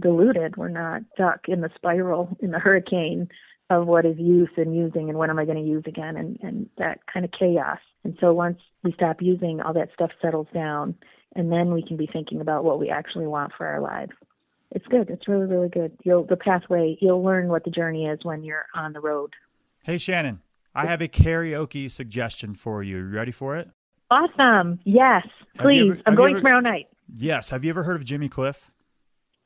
[0.00, 0.56] deluded.
[0.56, 3.28] We're not stuck in the spiral, in the hurricane
[3.70, 6.38] of what is use and using and when am I going to use again and,
[6.42, 7.78] and that kind of chaos.
[8.04, 10.94] And so once we stop using, all that stuff settles down
[11.34, 14.12] and then we can be thinking about what we actually want for our lives.
[14.70, 15.10] It's good.
[15.10, 15.92] It's really, really good.
[16.04, 16.96] You'll the pathway.
[17.00, 19.32] You'll learn what the journey is when you're on the road.
[19.84, 20.40] Hey, Shannon,
[20.74, 22.98] I have a karaoke suggestion for you.
[22.98, 23.68] You ready for it?
[24.10, 24.78] Awesome.
[24.84, 25.26] Yes,
[25.58, 25.90] please.
[25.92, 26.88] ever- I'm going ever- tomorrow night.
[27.14, 27.50] Yes.
[27.50, 28.70] Have you ever heard of Jimmy Cliff?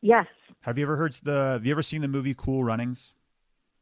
[0.02, 0.26] Yes.
[0.62, 1.52] Have you ever heard the?
[1.52, 3.12] Have you ever seen the movie Cool Runnings?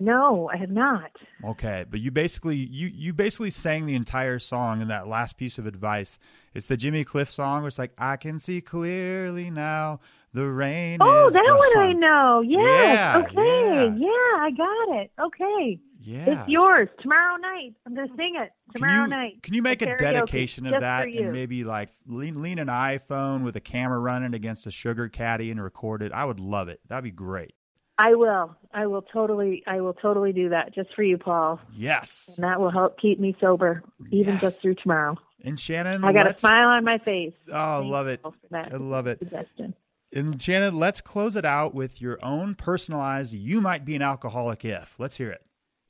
[0.00, 1.10] No, I have not.
[1.44, 5.58] Okay, but you basically you you basically sang the entire song in that last piece
[5.58, 6.20] of advice.
[6.54, 7.62] It's the Jimmy Cliff song.
[7.62, 10.00] Where it's like I can see clearly now.
[10.34, 10.98] The rain.
[11.00, 12.42] Oh, that one I know.
[12.42, 12.60] Yes.
[12.60, 13.34] Yeah, okay.
[13.34, 13.94] yeah.
[13.96, 14.08] Yeah.
[14.38, 15.10] I got it.
[15.18, 15.80] Okay.
[16.08, 16.40] Yeah.
[16.40, 17.74] It's yours tomorrow night.
[17.86, 19.42] I'm going to sing it Can tomorrow you, night.
[19.42, 23.56] Can you make a dedication of that and maybe like lean, lean an iPhone with
[23.56, 26.10] a camera running against a sugar caddy and record it?
[26.12, 26.80] I would love it.
[26.88, 27.52] That'd be great.
[27.98, 28.56] I will.
[28.72, 29.62] I will totally.
[29.66, 31.60] I will totally do that just for you, Paul.
[31.74, 32.30] Yes.
[32.36, 34.40] And that will help keep me sober, even Yes.
[34.40, 35.16] just through tomorrow.
[35.44, 37.34] And Shannon, I got a let's- smile on my face.
[37.48, 38.20] Oh, I love it.
[38.52, 39.18] I love it.
[39.18, 39.74] suggestion.
[40.14, 43.34] And Shannon, let's close it out with your own personalized.
[43.34, 44.94] You might be an alcoholic if.
[44.98, 45.42] Let's hear it.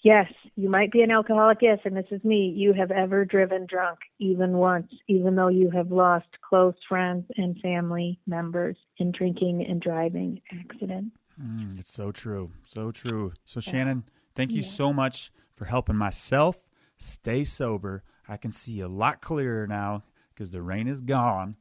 [0.09, 3.67] Yes, you might be an alcoholic yes, and this is me, you have ever driven
[3.67, 9.67] drunk even once, even though you have lost close friends and family members in drinking
[9.69, 11.15] and driving accidents.
[11.39, 12.53] Mm, it's so true.
[12.65, 13.35] So true.
[13.45, 14.05] So, Shannon,
[14.35, 16.65] thank you so much for helping myself
[16.97, 18.03] stay sober.
[18.27, 21.57] I can see a lot clearer now because the rain is gone.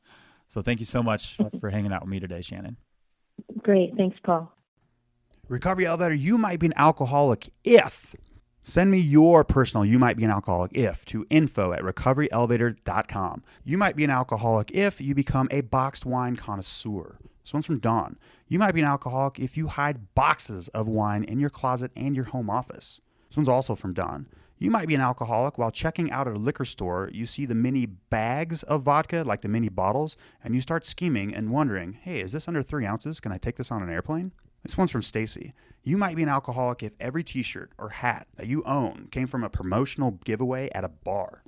[0.48, 2.78] So, thank you so much for hanging out with me today, Shannon.
[3.62, 3.94] Great.
[3.98, 4.54] Thanks, Paul.
[5.50, 8.16] Recovery Elevator, you might be an alcoholic if.
[8.70, 13.44] Send me your personal You Might Be an Alcoholic If to info at recoveryelevator.com.
[13.64, 17.18] You might be an alcoholic if you become a boxed wine connoisseur.
[17.42, 18.18] This one's from Don.
[18.50, 22.14] You might be an alcoholic if you hide boxes of wine in your closet and
[22.14, 23.00] your home office.
[23.30, 24.28] This one's also from Don.
[24.58, 27.10] You might be an alcoholic while checking out at a liquor store.
[27.14, 31.34] You see the mini bags of vodka, like the mini bottles, and you start scheming
[31.34, 33.22] and wondering, hey, is this under three ounces?
[33.22, 34.34] Can I take this on an airplane?
[34.64, 35.54] This one's from Stacy.
[35.84, 39.28] You might be an alcoholic if every t shirt or hat that you own came
[39.28, 41.44] from a promotional giveaway at a bar.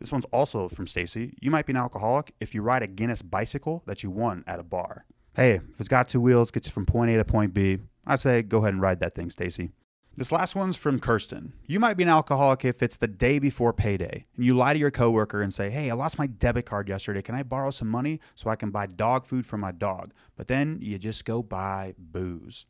[0.00, 1.34] This one's also from Stacy.
[1.40, 4.58] You might be an alcoholic if you ride a Guinness bicycle that you won at
[4.58, 5.04] a bar.
[5.34, 8.16] Hey, if it's got two wheels, gets you from point A to point B, I
[8.16, 9.70] say go ahead and ride that thing, Stacy.
[10.16, 11.52] This last one's from Kirsten.
[11.66, 14.78] You might be an alcoholic if it's the day before payday and you lie to
[14.78, 17.22] your coworker and say, Hey, I lost my debit card yesterday.
[17.22, 20.12] Can I borrow some money so I can buy dog food for my dog?
[20.36, 22.66] But then you just go buy booze.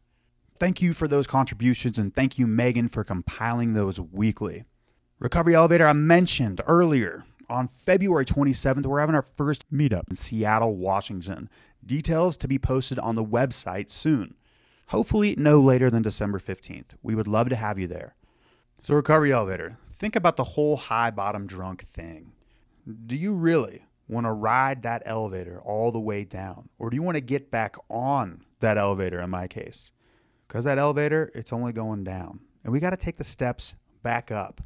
[0.59, 4.64] Thank you for those contributions and thank you, Megan, for compiling those weekly.
[5.18, 10.76] Recovery Elevator, I mentioned earlier on February 27th, we're having our first meetup in Seattle,
[10.76, 11.49] Washington.
[11.84, 14.34] Details to be posted on the website soon.
[14.91, 16.97] Hopefully, no later than December 15th.
[17.01, 18.16] We would love to have you there.
[18.82, 22.32] So, Recovery Elevator, think about the whole high bottom drunk thing.
[23.07, 26.70] Do you really want to ride that elevator all the way down?
[26.80, 29.93] Or do you want to get back on that elevator in my case?
[30.49, 32.41] Because that elevator, it's only going down.
[32.64, 34.61] And we got to take the steps back up.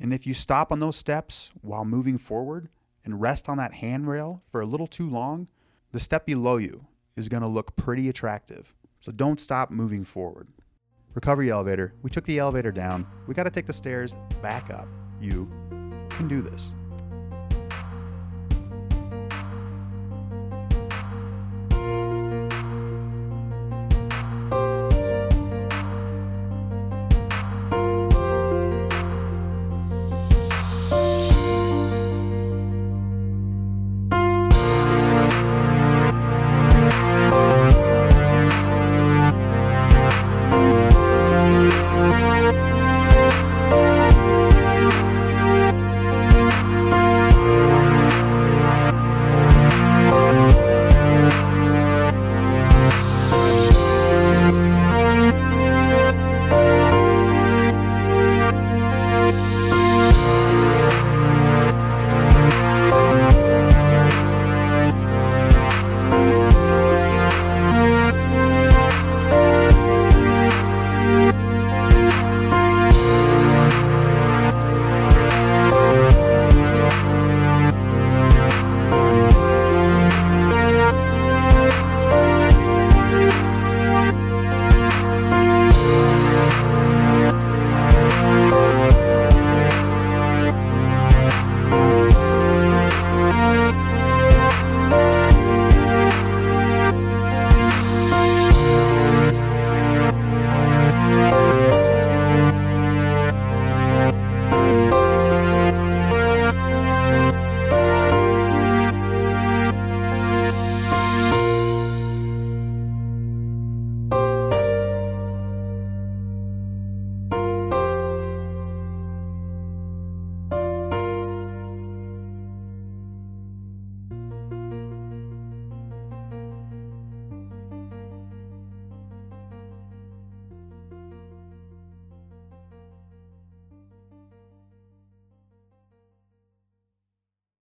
[0.00, 2.68] And if you stop on those steps while moving forward
[3.04, 5.48] and rest on that handrail for a little too long,
[5.92, 8.74] the step below you is going to look pretty attractive.
[9.00, 10.48] So don't stop moving forward.
[11.14, 11.94] Recovery elevator.
[12.02, 13.06] We took the elevator down.
[13.26, 14.88] We got to take the stairs back up.
[15.20, 15.50] You
[16.10, 16.72] can do this.